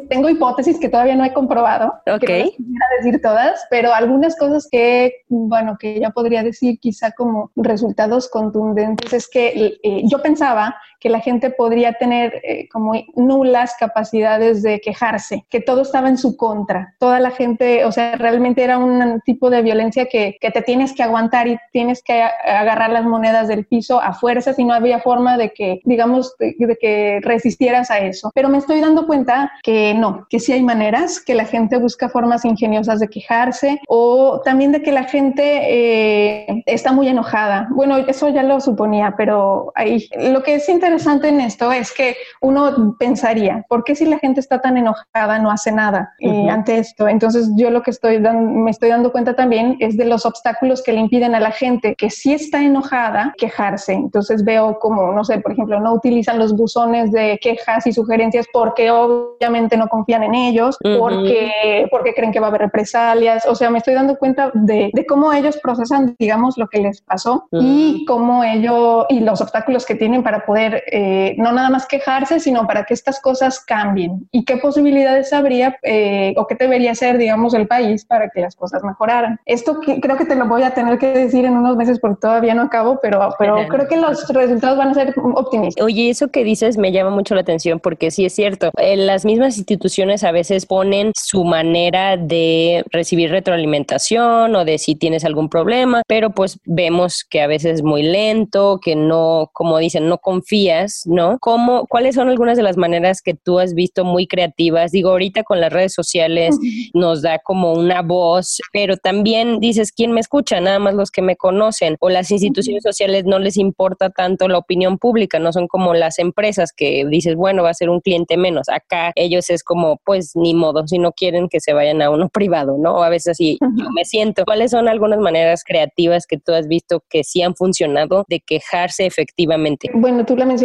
tengo 0.09 0.29
hipótesis 0.29 0.79
que 0.79 0.89
todavía 0.89 1.15
no 1.15 1.25
he 1.25 1.33
comprobado. 1.33 1.93
Ok. 2.07 2.21
Que 2.21 2.55
no 2.57 2.85
decir 2.97 3.21
todas, 3.21 3.65
pero 3.69 3.93
algunas 3.93 4.35
cosas 4.37 4.67
que, 4.71 5.23
bueno, 5.27 5.77
que 5.79 5.99
ya 5.99 6.11
podría 6.11 6.43
decir 6.43 6.79
quizá 6.79 7.11
como 7.11 7.51
resultados 7.55 8.29
contundentes 8.29 9.13
es 9.13 9.29
que 9.29 9.79
eh, 9.83 10.01
yo 10.05 10.21
pensaba 10.21 10.75
que 10.99 11.09
la 11.09 11.19
gente 11.19 11.49
podría 11.49 11.93
tener 11.93 12.41
eh, 12.43 12.67
como 12.69 12.93
nulas 13.15 13.75
capacidades 13.79 14.61
de 14.61 14.79
quejarse, 14.81 15.45
que 15.49 15.61
todo 15.61 15.81
estaba 15.81 16.09
en 16.09 16.17
su 16.17 16.35
contra. 16.35 16.95
Toda 16.99 17.19
la 17.19 17.31
gente, 17.31 17.85
o 17.85 17.91
sea, 17.91 18.15
realmente 18.15 18.63
era 18.63 18.77
un 18.77 19.21
tipo 19.21 19.49
de 19.49 19.61
violencia 19.61 20.07
que, 20.07 20.37
que 20.39 20.51
te 20.51 20.61
tienes 20.61 20.93
que 20.93 21.03
aguantar 21.03 21.47
y 21.47 21.57
tienes 21.71 22.03
que 22.03 22.21
agarrar 22.21 22.89
las 22.91 23.05
monedas 23.05 23.47
del 23.47 23.65
piso 23.65 24.01
a 24.01 24.13
fuerzas 24.13 24.59
y 24.59 24.65
no 24.65 24.73
había 24.73 24.99
forma 24.99 25.37
de 25.37 25.51
que, 25.51 25.81
digamos, 25.85 26.35
de, 26.37 26.77
que 26.79 27.19
resistieras 27.21 27.89
a 27.91 27.99
eso. 27.99 28.31
Pero 28.33 28.49
me 28.49 28.57
estoy 28.57 28.81
dando 28.81 29.07
cuenta 29.07 29.51
que 29.63 29.93
no, 29.93 30.27
que 30.29 30.39
sí 30.39 30.51
hay 30.51 30.63
maneras, 30.63 31.19
que 31.19 31.35
la 31.35 31.45
gente 31.45 31.77
busca 31.77 32.09
formas 32.09 32.45
ingeniosas 32.45 32.99
de 32.99 33.07
quejarse 33.07 33.79
o 33.87 34.41
también 34.43 34.71
de 34.71 34.81
que 34.81 34.91
la 34.91 35.03
gente 35.03 35.43
eh, 35.43 36.63
está 36.65 36.91
muy 36.91 37.07
enojada. 37.07 37.67
Bueno, 37.71 37.97
eso 37.97 38.29
ya 38.29 38.43
lo 38.43 38.59
suponía, 38.59 39.13
pero 39.17 39.71
ahí 39.75 40.07
lo 40.17 40.43
que 40.43 40.55
es 40.55 40.67
interesante 40.67 40.88
en 40.89 41.41
esto 41.41 41.71
es 41.71 41.93
que 41.93 42.15
uno 42.41 42.95
pensaría, 42.97 43.65
¿por 43.69 43.83
qué 43.83 43.95
si 43.95 44.05
la 44.05 44.19
gente 44.19 44.39
está 44.39 44.61
tan 44.61 44.77
enojada 44.77 45.39
no 45.39 45.51
hace 45.51 45.71
nada 45.71 46.13
eh, 46.19 46.49
ante 46.49 46.77
esto? 46.77 47.07
Entonces 47.07 47.49
yo 47.55 47.69
lo 47.69 47.81
que 47.81 47.91
estoy 47.91 48.19
me 48.19 48.71
estoy 48.71 48.89
dando 48.89 49.11
cuenta 49.11 49.35
también 49.35 49.77
es 49.79 49.97
de 49.97 50.05
los 50.05 50.25
obstáculos 50.25 50.81
que 50.83 50.93
le 50.93 50.99
impiden 50.99 51.35
a 51.35 51.39
la 51.39 51.51
gente 51.51 51.95
que 51.95 52.09
sí 52.09 52.33
está 52.33 52.61
enojada 52.61 53.33
quejarse. 53.37 53.93
Entonces 53.93 54.43
veo 54.43 54.79
como, 54.79 55.11
no 55.11 55.23
sé, 55.23 55.39
por 55.39 55.51
ejemplo, 55.51 55.79
no 55.79 55.93
utilizan 55.93 56.39
los 56.39 56.55
buzones 56.55 57.11
de 57.11 57.39
quejas 57.41 57.85
y 57.87 57.93
sugerencias 57.93 58.45
porque 58.51 58.91
obviamente 58.91 59.77
no 59.77 59.87
confían 59.87 60.23
en 60.23 60.35
ellos, 60.35 60.77
porque, 60.97 61.87
porque 61.91 62.13
creen 62.13 62.31
que 62.31 62.39
va 62.39 62.47
a 62.47 62.49
haber 62.49 62.61
represalias. 62.61 63.45
O 63.47 63.55
sea, 63.55 63.69
me 63.69 63.79
estoy 63.79 63.93
dando 63.93 64.17
cuenta 64.17 64.51
de, 64.53 64.91
de 64.93 65.05
cómo 65.05 65.33
ellos 65.33 65.57
procesan, 65.61 66.15
digamos, 66.19 66.57
lo 66.57 66.67
que 66.67 66.79
les 66.79 67.01
pasó 67.01 67.47
y 67.51 68.05
cómo 68.05 68.43
ellos 68.43 69.05
y 69.09 69.19
los 69.21 69.41
obstáculos 69.41 69.85
que 69.85 69.95
tienen 69.95 70.23
para 70.23 70.45
poder 70.45 70.78
eh, 70.91 71.35
no 71.37 71.51
nada 71.51 71.69
más 71.69 71.85
quejarse, 71.85 72.39
sino 72.39 72.67
para 72.67 72.85
que 72.85 72.93
estas 72.93 73.19
cosas 73.19 73.59
cambien. 73.59 74.27
¿Y 74.31 74.45
qué 74.45 74.57
posibilidades 74.57 75.33
habría 75.33 75.77
eh, 75.83 76.33
o 76.37 76.47
qué 76.47 76.55
debería 76.55 76.91
hacer, 76.91 77.17
digamos, 77.17 77.53
el 77.53 77.67
país 77.67 78.05
para 78.05 78.29
que 78.29 78.41
las 78.41 78.55
cosas 78.55 78.83
mejoraran? 78.83 79.39
Esto 79.45 79.79
creo 79.79 80.17
que 80.17 80.25
te 80.25 80.35
lo 80.35 80.47
voy 80.47 80.63
a 80.63 80.73
tener 80.73 80.97
que 80.97 81.07
decir 81.07 81.45
en 81.45 81.57
unos 81.57 81.75
meses 81.75 81.99
porque 81.99 82.19
todavía 82.21 82.53
no 82.53 82.63
acabo, 82.63 82.99
pero, 83.01 83.29
pero 83.37 83.67
creo 83.67 83.87
que 83.87 83.97
los 83.97 84.27
resultados 84.29 84.77
van 84.77 84.89
a 84.89 84.93
ser 84.93 85.13
optimistas. 85.17 85.83
Oye, 85.83 86.09
eso 86.09 86.29
que 86.29 86.43
dices 86.43 86.77
me 86.77 86.91
llama 86.91 87.09
mucho 87.09 87.35
la 87.35 87.41
atención 87.41 87.79
porque 87.79 88.11
sí 88.11 88.25
es 88.25 88.33
cierto. 88.33 88.71
En 88.77 89.07
las 89.07 89.25
mismas 89.25 89.57
instituciones 89.57 90.23
a 90.23 90.31
veces 90.31 90.65
ponen 90.65 91.11
su 91.15 91.43
manera 91.43 92.17
de 92.17 92.83
recibir 92.91 93.31
retroalimentación 93.31 94.55
o 94.55 94.65
de 94.65 94.77
si 94.77 94.95
tienes 94.95 95.25
algún 95.25 95.49
problema, 95.49 96.03
pero 96.07 96.31
pues 96.31 96.59
vemos 96.65 97.23
que 97.23 97.41
a 97.41 97.47
veces 97.47 97.75
es 97.75 97.83
muy 97.83 98.03
lento, 98.03 98.79
que 98.83 98.95
no, 98.95 99.49
como 99.53 99.77
dicen, 99.77 100.07
no 100.07 100.17
confía 100.17 100.68
¿no? 101.05 101.37
¿Cómo, 101.39 101.85
¿Cuáles 101.87 102.15
son 102.15 102.29
algunas 102.29 102.57
de 102.57 102.63
las 102.63 102.77
maneras 102.77 103.21
que 103.21 103.33
tú 103.33 103.59
has 103.59 103.73
visto 103.73 104.05
muy 104.05 104.27
creativas? 104.27 104.91
Digo, 104.91 105.09
ahorita 105.09 105.43
con 105.43 105.61
las 105.61 105.71
redes 105.71 105.93
sociales 105.93 106.57
nos 106.93 107.21
da 107.21 107.39
como 107.39 107.73
una 107.73 108.01
voz, 108.01 108.59
pero 108.71 108.97
también 108.97 109.59
dices, 109.59 109.91
¿quién 109.91 110.11
me 110.11 110.19
escucha? 110.19 110.59
Nada 110.61 110.79
más 110.79 110.93
los 110.93 111.11
que 111.11 111.21
me 111.21 111.35
conocen. 111.35 111.97
O 111.99 112.09
las 112.09 112.31
instituciones 112.31 112.83
sociales 112.83 113.25
no 113.25 113.39
les 113.39 113.57
importa 113.57 114.09
tanto 114.09 114.47
la 114.47 114.57
opinión 114.57 114.97
pública, 114.97 115.39
no 115.39 115.51
son 115.51 115.67
como 115.67 115.93
las 115.93 116.19
empresas 116.19 116.71
que 116.71 117.05
dices, 117.09 117.35
bueno, 117.35 117.63
va 117.63 117.69
a 117.69 117.73
ser 117.73 117.89
un 117.89 118.01
cliente 118.01 118.37
menos. 118.37 118.69
Acá 118.69 119.11
ellos 119.15 119.49
es 119.49 119.63
como, 119.63 119.99
pues 120.05 120.35
ni 120.35 120.53
modo, 120.53 120.87
si 120.87 120.99
no 120.99 121.11
quieren 121.11 121.49
que 121.49 121.59
se 121.59 121.73
vayan 121.73 122.01
a 122.01 122.09
uno 122.09 122.29
privado, 122.33 122.77
¿no? 122.77 122.95
O 122.95 123.03
a 123.03 123.09
veces 123.09 123.31
así 123.31 123.57
yo 123.61 123.89
me 123.91 124.05
siento. 124.05 124.43
¿Cuáles 124.45 124.71
son 124.71 124.87
algunas 124.87 125.19
maneras 125.19 125.63
creativas 125.63 126.25
que 126.27 126.37
tú 126.37 126.53
has 126.53 126.67
visto 126.67 127.03
que 127.09 127.23
sí 127.23 127.41
han 127.41 127.55
funcionado 127.55 128.25
de 128.27 128.39
quejarse 128.39 129.05
efectivamente? 129.05 129.89
Bueno, 129.93 130.25
tú 130.25 130.35
la 130.35 130.45
mencionaste, 130.45 130.58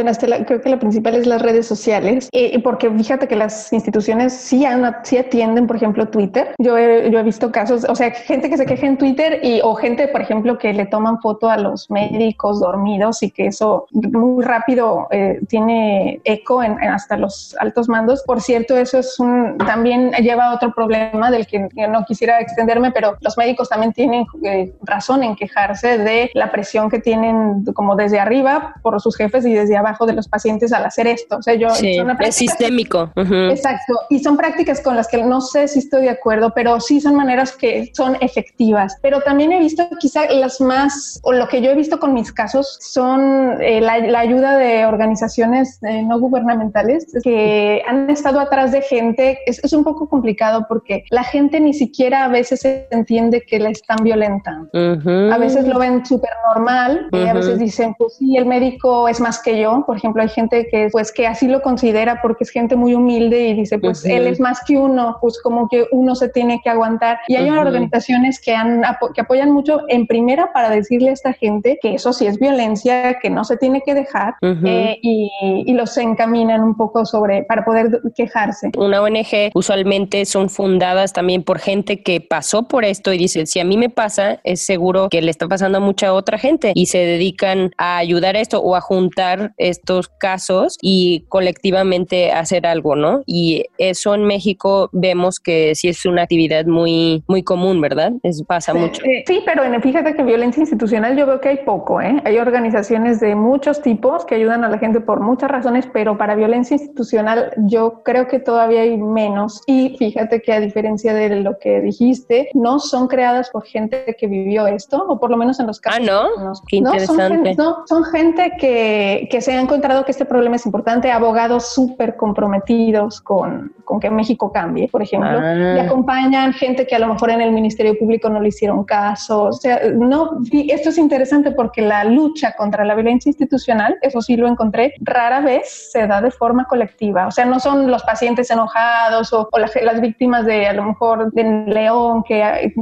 creo 0.46 0.60
que 0.60 0.68
la 0.68 0.78
principal 0.78 1.14
es 1.14 1.26
las 1.26 1.42
redes 1.42 1.66
sociales, 1.66 2.28
eh, 2.32 2.60
porque 2.62 2.90
fíjate 2.90 3.28
que 3.28 3.36
las 3.36 3.72
instituciones 3.72 4.32
sí, 4.32 4.64
sí 5.04 5.18
atienden, 5.18 5.66
por 5.66 5.76
ejemplo, 5.76 6.08
Twitter. 6.08 6.54
Yo 6.58 6.76
he, 6.76 7.10
yo 7.10 7.18
he 7.18 7.22
visto 7.22 7.50
casos, 7.52 7.84
o 7.88 7.94
sea, 7.94 8.10
gente 8.10 8.48
que 8.50 8.56
se 8.56 8.66
queja 8.66 8.86
en 8.86 8.98
Twitter 8.98 9.40
y 9.42 9.60
o 9.62 9.74
gente, 9.74 10.08
por 10.08 10.20
ejemplo, 10.20 10.58
que 10.58 10.72
le 10.72 10.86
toman 10.86 11.20
foto 11.20 11.48
a 11.48 11.56
los 11.56 11.90
médicos 11.90 12.60
dormidos 12.60 13.22
y 13.22 13.30
que 13.30 13.46
eso 13.46 13.86
muy 13.92 14.44
rápido 14.44 15.08
eh, 15.10 15.40
tiene 15.48 16.20
eco 16.24 16.62
en, 16.62 16.78
hasta 16.82 17.16
los 17.16 17.56
altos 17.60 17.88
mandos. 17.88 18.22
Por 18.24 18.40
cierto, 18.40 18.76
eso 18.76 18.98
es 18.98 19.18
un 19.20 19.58
también 19.58 20.12
lleva 20.12 20.46
a 20.46 20.54
otro 20.54 20.72
problema 20.74 21.30
del 21.30 21.46
que 21.46 21.68
no 21.88 22.04
quisiera 22.04 22.40
extenderme, 22.40 22.90
pero 22.90 23.16
los 23.20 23.36
médicos 23.36 23.68
también 23.68 23.92
tienen 23.92 24.26
eh, 24.44 24.72
razón 24.82 25.22
en 25.22 25.36
quejarse 25.36 25.98
de 25.98 26.30
la 26.34 26.50
presión 26.50 26.90
que 26.90 26.98
tienen 26.98 27.64
como 27.74 27.96
desde 27.96 28.20
arriba 28.20 28.74
por 28.82 29.00
sus 29.00 29.16
jefes 29.16 29.44
y 29.46 29.54
desde 29.54 29.76
abajo 29.76 29.83
de 30.06 30.12
los 30.14 30.28
pacientes 30.28 30.72
al 30.72 30.84
hacer 30.84 31.06
esto. 31.06 31.36
O 31.36 31.42
sea, 31.42 31.54
yo... 31.54 31.68
es 31.68 32.34
sistémico. 32.34 33.10
Exacto. 33.16 33.94
Y 34.10 34.18
son 34.20 34.36
prácticas 34.36 34.80
con 34.80 34.96
las 34.96 35.08
que 35.08 35.22
no 35.22 35.40
sé 35.40 35.68
si 35.68 35.80
estoy 35.80 36.02
de 36.02 36.10
acuerdo, 36.10 36.52
pero 36.54 36.80
sí 36.80 37.00
son 37.00 37.14
maneras 37.14 37.52
que 37.52 37.90
son 37.94 38.16
efectivas. 38.20 38.96
Pero 39.02 39.20
también 39.20 39.52
he 39.52 39.58
visto 39.58 39.86
quizá 39.98 40.26
las 40.32 40.60
más, 40.60 41.20
o 41.22 41.32
lo 41.32 41.48
que 41.48 41.60
yo 41.60 41.70
he 41.70 41.74
visto 41.74 41.98
con 41.98 42.14
mis 42.14 42.32
casos, 42.32 42.78
son 42.80 43.60
eh, 43.60 43.80
la, 43.80 44.18
ayuda 44.18 44.56
de 44.56 44.86
organizaciones 44.86 45.78
eh, 45.82 46.02
no 46.02 46.18
gubernamentales 46.18 47.06
que 47.22 47.82
han 47.86 48.08
estado 48.10 48.40
atrás 48.40 48.72
de 48.72 48.82
gente. 48.82 49.38
Es, 49.46 49.62
es, 49.62 49.72
un 49.72 49.84
poco 49.84 50.08
complicado 50.08 50.66
porque 50.68 51.04
la 51.10 51.24
gente 51.24 51.60
ni 51.60 51.74
siquiera 51.74 52.24
a 52.24 52.28
veces 52.28 52.64
entiende 52.90 53.42
que 53.46 53.58
la 53.58 53.70
están 53.70 53.98
violentando. 54.02 54.70
A 54.74 55.38
veces 55.38 55.66
lo 55.66 55.78
ven 55.78 56.04
súper 56.06 56.30
normal 56.48 57.08
y 57.12 57.26
a 57.26 57.34
veces 57.34 57.58
dicen, 57.58 57.94
pues 57.98 58.14
sí, 58.14 58.36
el 58.36 58.46
médico 58.46 59.08
es 59.08 59.20
más 59.20 59.42
que 59.42 59.60
yo 59.60 59.73
Por 59.82 59.96
ejemplo, 59.96 60.22
hay 60.22 60.28
gente 60.28 60.66
que 60.70 60.88
pues 60.92 61.12
que 61.12 61.26
así 61.26 61.48
lo 61.48 61.62
considera 61.62 62.20
porque 62.22 62.44
es 62.44 62.50
gente 62.50 62.76
muy 62.76 62.94
humilde 62.94 63.48
y 63.48 63.54
dice, 63.54 63.78
pues 63.78 64.04
él 64.04 64.26
es 64.26 64.40
más 64.40 64.60
que 64.66 64.78
uno, 64.78 65.18
pues 65.20 65.40
como 65.42 65.68
que 65.68 65.86
uno 65.90 66.14
se 66.14 66.28
tiene 66.28 66.60
que 66.62 66.70
aguantar. 66.70 67.18
Y 67.28 67.36
hay 67.36 67.50
organizaciones 67.50 68.40
que, 68.40 68.54
han, 68.54 68.82
que 69.14 69.20
apoyan 69.20 69.50
mucho 69.50 69.80
en 69.88 70.06
primera 70.06 70.52
para 70.52 70.70
decirle 70.70 71.10
a 71.10 71.12
esta 71.12 71.32
gente 71.32 71.78
que 71.80 71.94
eso 71.94 72.12
sí 72.12 72.26
es 72.26 72.38
violencia, 72.38 73.18
que 73.20 73.30
no 73.30 73.44
se 73.44 73.56
tiene 73.56 73.82
que 73.84 73.94
dejar 73.94 74.34
eh, 74.42 74.98
y, 75.02 75.30
y, 75.66 75.72
los 75.74 75.96
encaminan 75.96 76.62
un 76.62 76.76
poco 76.76 77.04
sobre 77.04 77.42
para 77.44 77.64
poder 77.64 78.00
quejarse. 78.14 78.70
Una 78.76 79.02
ONG 79.02 79.50
usualmente 79.54 80.24
son 80.24 80.48
fundadas 80.48 81.12
también 81.12 81.42
por 81.42 81.58
gente 81.58 82.02
que 82.02 82.20
pasó 82.20 82.68
por 82.68 82.84
esto 82.84 83.12
y 83.12 83.18
dice, 83.18 83.46
si 83.46 83.60
a 83.60 83.64
mí 83.64 83.76
me 83.76 83.90
pasa, 83.90 84.40
es 84.44 84.64
seguro 84.64 85.08
que 85.08 85.22
le 85.22 85.30
está 85.30 85.48
pasando 85.48 85.78
a 85.78 85.80
mucha 85.80 86.12
otra 86.12 86.38
gente 86.38 86.72
y 86.74 86.86
se 86.86 86.98
dedican 86.98 87.70
a 87.78 87.98
ayudar 87.98 88.36
a 88.36 88.40
esto 88.40 88.60
o 88.60 88.76
a 88.76 88.80
juntar 88.80 89.54
estos 89.68 90.08
casos 90.08 90.76
y 90.80 91.24
colectivamente 91.28 92.32
hacer 92.32 92.66
algo, 92.66 92.96
¿no? 92.96 93.22
Y 93.26 93.64
eso 93.78 94.14
en 94.14 94.24
México 94.24 94.88
vemos 94.92 95.40
que 95.40 95.74
sí 95.74 95.88
es 95.88 96.04
una 96.06 96.22
actividad 96.22 96.66
muy, 96.66 97.24
muy 97.28 97.42
común, 97.42 97.80
¿verdad? 97.80 98.12
Es, 98.22 98.42
pasa 98.44 98.74
mucho. 98.74 99.02
sí, 99.26 99.42
pero 99.44 99.62
fíjate 99.80 100.14
que 100.14 100.22
violencia 100.22 100.60
institucional 100.60 101.16
yo 101.16 101.26
veo 101.26 101.40
que 101.40 101.48
hay 101.48 101.58
poco, 101.64 102.00
¿eh? 102.00 102.20
Hay 102.24 102.38
organizaciones 102.38 103.20
de 103.20 103.34
muchos 103.34 103.82
tipos 103.82 104.24
que 104.24 104.34
ayudan 104.34 104.64
a 104.64 104.68
la 104.68 104.78
gente 104.78 105.00
por 105.00 105.20
muchas 105.20 105.50
razones, 105.50 105.88
pero 105.92 106.16
para 106.18 106.34
violencia 106.34 106.76
institucional 106.76 107.52
yo 107.56 108.02
creo 108.04 108.28
que 108.28 108.38
todavía 108.38 108.82
hay 108.82 108.96
menos. 108.96 109.62
Y 109.66 109.96
fíjate 109.98 110.40
que 110.42 110.52
a 110.52 110.60
diferencia 110.60 111.14
de 111.14 111.40
lo 111.40 111.58
que 111.58 111.80
dijiste, 111.80 112.50
no 112.54 112.78
son 112.78 113.08
creadas 113.08 113.50
por 113.50 113.64
gente 113.64 114.16
que 114.18 114.26
vivió 114.26 114.66
esto, 114.66 115.04
o 115.08 115.18
por 115.18 115.30
lo 115.30 115.36
menos 115.36 115.60
en 115.60 115.66
los 115.66 115.80
casos. 115.80 116.00
Ah, 116.00 116.04
no. 116.04 116.52
Qué 116.68 116.76
interesante. 116.76 117.54
No, 117.56 117.84
son 117.86 118.04
gente, 118.04 118.52
que, 118.58 119.28
que, 119.30 119.40
se 119.44 119.52
ha 119.52 119.60
encontrado 119.60 120.04
que 120.04 120.10
este 120.10 120.24
problema 120.24 120.56
es 120.56 120.66
importante, 120.66 121.12
abogados 121.12 121.74
súper 121.74 122.16
comprometidos 122.16 123.20
con, 123.20 123.74
con, 123.84 124.00
que 124.00 124.10
México 124.10 124.50
cambie, 124.50 124.88
por 124.88 125.02
ejemplo, 125.02 125.38
y 125.38 125.78
ah. 125.78 125.84
acompañan 125.84 126.52
gente 126.54 126.86
que 126.86 126.94
a 126.94 126.98
lo 126.98 127.08
mejor 127.08 127.30
en 127.30 127.40
el 127.40 127.52
Ministerio 127.52 127.96
Público 127.98 128.28
no 128.28 128.40
le 128.40 128.48
hicieron 128.48 128.84
caso. 128.84 129.44
O 129.44 129.52
sea, 129.52 129.80
no, 129.94 130.40
esto 130.50 130.88
es 130.88 130.98
interesante 130.98 131.50
porque 131.50 131.82
la 131.82 132.04
lucha 132.04 132.54
contra 132.56 132.84
la 132.84 132.94
violencia 132.94 133.28
institucional, 133.28 133.96
eso 134.00 134.20
sí 134.22 134.36
lo 134.36 134.48
encontré, 134.48 134.94
rara 135.00 135.40
vez 135.40 135.90
se 135.92 136.06
da 136.06 136.20
de 136.20 136.30
forma 136.30 136.64
colectiva. 136.64 137.26
O 137.26 137.30
sea, 137.30 137.44
no 137.44 137.60
son 137.60 137.90
los 137.90 138.02
pacientes 138.02 138.50
enojados 138.50 139.32
o, 139.32 139.48
las, 139.58 140.00
víctimas 140.00 140.46
de 140.46 140.66
a 140.66 140.72
lo 140.72 140.84
mejor 140.84 141.32
de 141.32 141.44
León, 141.66 142.22
que, 142.26 142.72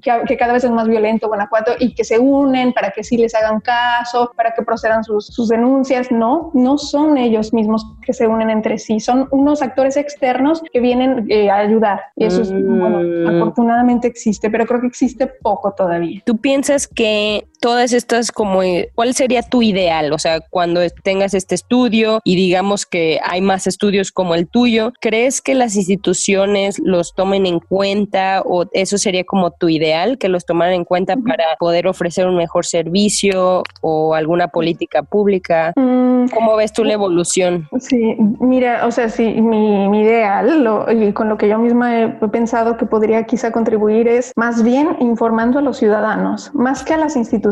que, 0.00 0.36
cada 0.36 0.52
vez 0.52 0.64
es 0.64 0.70
más 0.70 0.88
violento, 0.88 1.28
Guanajuato, 1.28 1.72
y 1.78 1.94
que 1.94 2.04
se 2.04 2.18
unen 2.18 2.72
para 2.72 2.90
que 2.90 3.02
sí 3.02 3.16
les 3.16 3.34
hagan 3.34 3.60
caso, 3.60 4.32
para 4.36 4.52
que 4.54 4.62
procedan 4.62 5.02
sus, 5.02 5.26
sus 5.26 5.48
denuncias. 5.48 6.11
No, 6.12 6.50
no 6.54 6.78
son 6.78 7.16
ellos 7.16 7.52
mismos 7.52 7.86
que 8.04 8.12
se 8.12 8.26
unen 8.26 8.50
entre 8.50 8.78
sí, 8.78 9.00
son 9.00 9.28
unos 9.30 9.62
actores 9.62 9.96
externos 9.96 10.62
que 10.72 10.80
vienen 10.80 11.26
eh, 11.28 11.50
a 11.50 11.56
ayudar. 11.56 12.00
Y 12.16 12.24
eso 12.26 12.42
es, 12.42 12.52
bueno, 12.52 13.00
mm. 13.00 13.36
afortunadamente 13.36 14.08
existe, 14.08 14.50
pero 14.50 14.66
creo 14.66 14.80
que 14.82 14.88
existe 14.88 15.26
poco 15.26 15.72
todavía. 15.72 16.20
¿Tú 16.26 16.36
piensas 16.36 16.86
que 16.86 17.48
todas 17.62 17.92
estas 17.92 18.32
como, 18.32 18.64
eh, 18.64 18.90
cuál 18.96 19.14
sería 19.14 19.42
tu 19.42 19.62
ideal? 19.62 20.12
O 20.12 20.18
sea, 20.18 20.40
cuando 20.40 20.80
tengas 21.04 21.32
este 21.32 21.54
estudio 21.54 22.20
y 22.24 22.34
digamos 22.34 22.84
que 22.86 23.20
hay 23.24 23.40
más 23.40 23.68
estudios 23.68 24.10
como 24.10 24.34
el 24.34 24.48
tuyo, 24.48 24.92
¿crees 25.00 25.40
que 25.40 25.54
las 25.54 25.76
instituciones 25.76 26.80
los 26.80 27.14
tomen 27.14 27.46
en 27.46 27.60
cuenta 27.60 28.42
o 28.44 28.66
eso 28.72 28.98
sería 28.98 29.22
como 29.22 29.52
tu 29.52 29.68
ideal, 29.68 30.18
que 30.18 30.28
los 30.28 30.44
tomaran 30.44 30.74
en 30.74 30.84
cuenta 30.84 31.14
para 31.16 31.44
poder 31.60 31.86
ofrecer 31.86 32.26
un 32.26 32.36
mejor 32.36 32.66
servicio 32.66 33.62
o 33.80 34.14
alguna 34.14 34.48
política 34.48 35.04
pública? 35.04 35.72
Mm. 35.76 36.30
¿Cómo 36.34 36.56
ves 36.56 36.72
tú 36.72 36.82
la 36.82 36.94
evolución? 36.94 37.68
Sí, 37.78 38.16
mira, 38.40 38.86
o 38.86 38.90
sea, 38.90 39.08
sí, 39.08 39.40
mi, 39.40 39.88
mi 39.88 40.00
ideal 40.00 40.64
lo, 40.64 40.90
y 40.90 41.12
con 41.12 41.28
lo 41.28 41.38
que 41.38 41.48
yo 41.48 41.58
misma 41.58 42.02
he 42.02 42.08
pensado 42.32 42.76
que 42.76 42.86
podría 42.86 43.22
quizá 43.24 43.52
contribuir 43.52 44.08
es 44.08 44.32
más 44.34 44.64
bien 44.64 44.96
informando 44.98 45.60
a 45.60 45.62
los 45.62 45.76
ciudadanos, 45.76 46.52
más 46.54 46.82
que 46.82 46.94
a 46.94 46.96
las 46.96 47.14
instituciones 47.14 47.51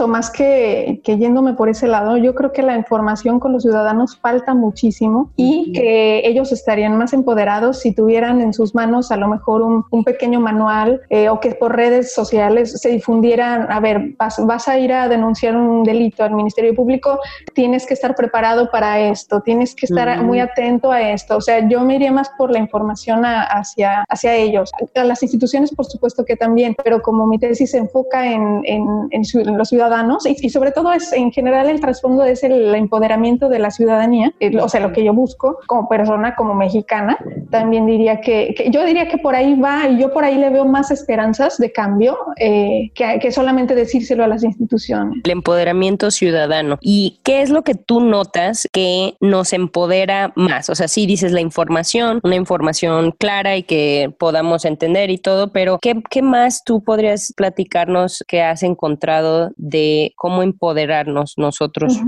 o 0.00 0.08
más 0.08 0.30
que, 0.30 1.00
que 1.04 1.18
yéndome 1.18 1.54
por 1.54 1.68
ese 1.68 1.86
lado, 1.86 2.16
yo 2.16 2.34
creo 2.34 2.52
que 2.52 2.62
la 2.62 2.76
información 2.76 3.40
con 3.40 3.52
los 3.52 3.62
ciudadanos 3.62 4.16
falta 4.16 4.54
muchísimo 4.54 5.30
y 5.36 5.72
que 5.72 6.22
ellos 6.24 6.52
estarían 6.52 6.96
más 6.96 7.12
empoderados 7.12 7.80
si 7.80 7.92
tuvieran 7.92 8.40
en 8.40 8.52
sus 8.52 8.74
manos 8.74 9.10
a 9.10 9.16
lo 9.16 9.28
mejor 9.28 9.62
un, 9.62 9.84
un 9.90 10.04
pequeño 10.04 10.40
manual 10.40 11.00
eh, 11.10 11.28
o 11.28 11.40
que 11.40 11.52
por 11.52 11.76
redes 11.76 12.14
sociales 12.14 12.80
se 12.80 12.88
difundieran, 12.88 13.70
a 13.70 13.80
ver, 13.80 14.14
vas, 14.18 14.44
vas 14.44 14.68
a 14.68 14.78
ir 14.78 14.92
a 14.92 15.08
denunciar 15.08 15.56
un 15.56 15.84
delito 15.84 16.24
al 16.24 16.34
Ministerio 16.34 16.74
Público, 16.74 17.20
tienes 17.54 17.86
que 17.86 17.94
estar 17.94 18.14
preparado 18.14 18.70
para 18.70 19.00
esto, 19.00 19.40
tienes 19.40 19.74
que 19.74 19.86
estar 19.86 20.22
muy 20.22 20.40
atento 20.40 20.90
a 20.92 21.00
esto. 21.10 21.36
O 21.36 21.40
sea, 21.40 21.68
yo 21.68 21.80
me 21.80 21.96
iría 21.96 22.12
más 22.12 22.30
por 22.36 22.50
la 22.50 22.58
información 22.58 23.22
hacia, 23.24 24.04
hacia 24.08 24.34
ellos. 24.34 24.70
A 24.94 25.04
las 25.04 25.22
instituciones, 25.22 25.74
por 25.74 25.86
supuesto 25.86 26.24
que 26.24 26.36
también, 26.36 26.76
pero 26.82 27.02
como 27.02 27.26
mi 27.26 27.38
tesis 27.38 27.70
se 27.70 27.78
enfoca 27.78 28.30
en, 28.30 28.62
en, 28.64 29.24
los 29.44 29.68
ciudadanos 29.68 30.26
y, 30.26 30.48
sobre 30.50 30.72
todo 30.72 30.92
es 30.92 31.12
en 31.12 31.32
general 31.32 31.68
el 31.68 31.80
trasfondo 31.80 32.24
es 32.24 32.42
el, 32.42 32.74
empoderamiento 32.74 33.48
de 33.48 33.58
la 33.58 33.70
ciudadanía, 33.70 34.32
o 34.60 34.68
sea, 34.68 34.80
lo 34.80 34.92
que 34.92 35.04
yo 35.04 35.12
busco 35.12 35.58
como 35.66 35.88
persona, 35.88 36.34
como 36.36 36.54
mexicana, 36.54 37.18
también 37.50 37.86
diría 37.86 38.20
que, 38.20 38.68
yo 38.70 38.84
diría 38.84 39.08
que 39.08 39.18
por 39.18 39.34
ahí 39.34 39.58
va 39.58 39.88
y 39.88 39.98
yo 39.98 40.12
por 40.12 40.24
ahí 40.24 40.36
le 40.36 40.50
veo 40.50 40.64
más 40.64 40.90
esperanzas 40.90 41.58
de 41.58 41.72
cambio 41.72 42.16
eh, 42.36 42.90
que, 42.94 43.18
que 43.20 43.32
solamente 43.32 43.74
decírselo 43.74 44.24
a 44.24 44.26
las 44.26 44.44
instituciones. 44.44 45.20
El 45.24 45.30
empoderamiento 45.30 46.10
ciudadano. 46.10 46.78
¿Y 46.80 47.20
qué 47.24 47.42
es 47.42 47.50
lo 47.50 47.62
que 47.62 47.74
tú 47.74 48.00
notas 48.00 48.68
que 48.72 49.16
nos 49.20 49.52
empodera 49.52 50.32
más? 50.36 50.68
O 50.70 50.74
sea, 50.74 50.88
sí 50.88 51.06
dices 51.06 51.32
la 51.32 51.40
información, 51.40 52.20
una 52.22 52.36
información 52.36 53.12
clara 53.18 53.56
y 53.56 53.62
que 53.62 54.12
podamos 54.18 54.64
entender 54.64 55.10
y 55.10 55.18
todo, 55.18 55.52
pero 55.52 55.78
¿qué, 55.80 56.00
qué 56.10 56.22
más 56.22 56.64
tú 56.64 56.82
podrías 56.82 57.32
platicarnos 57.36 58.24
que 58.26 58.42
has 58.42 58.62
encontrado 58.62 59.17
de 59.56 60.12
cómo 60.16 60.42
empoderarnos 60.42 61.34
nosotros 61.36 61.98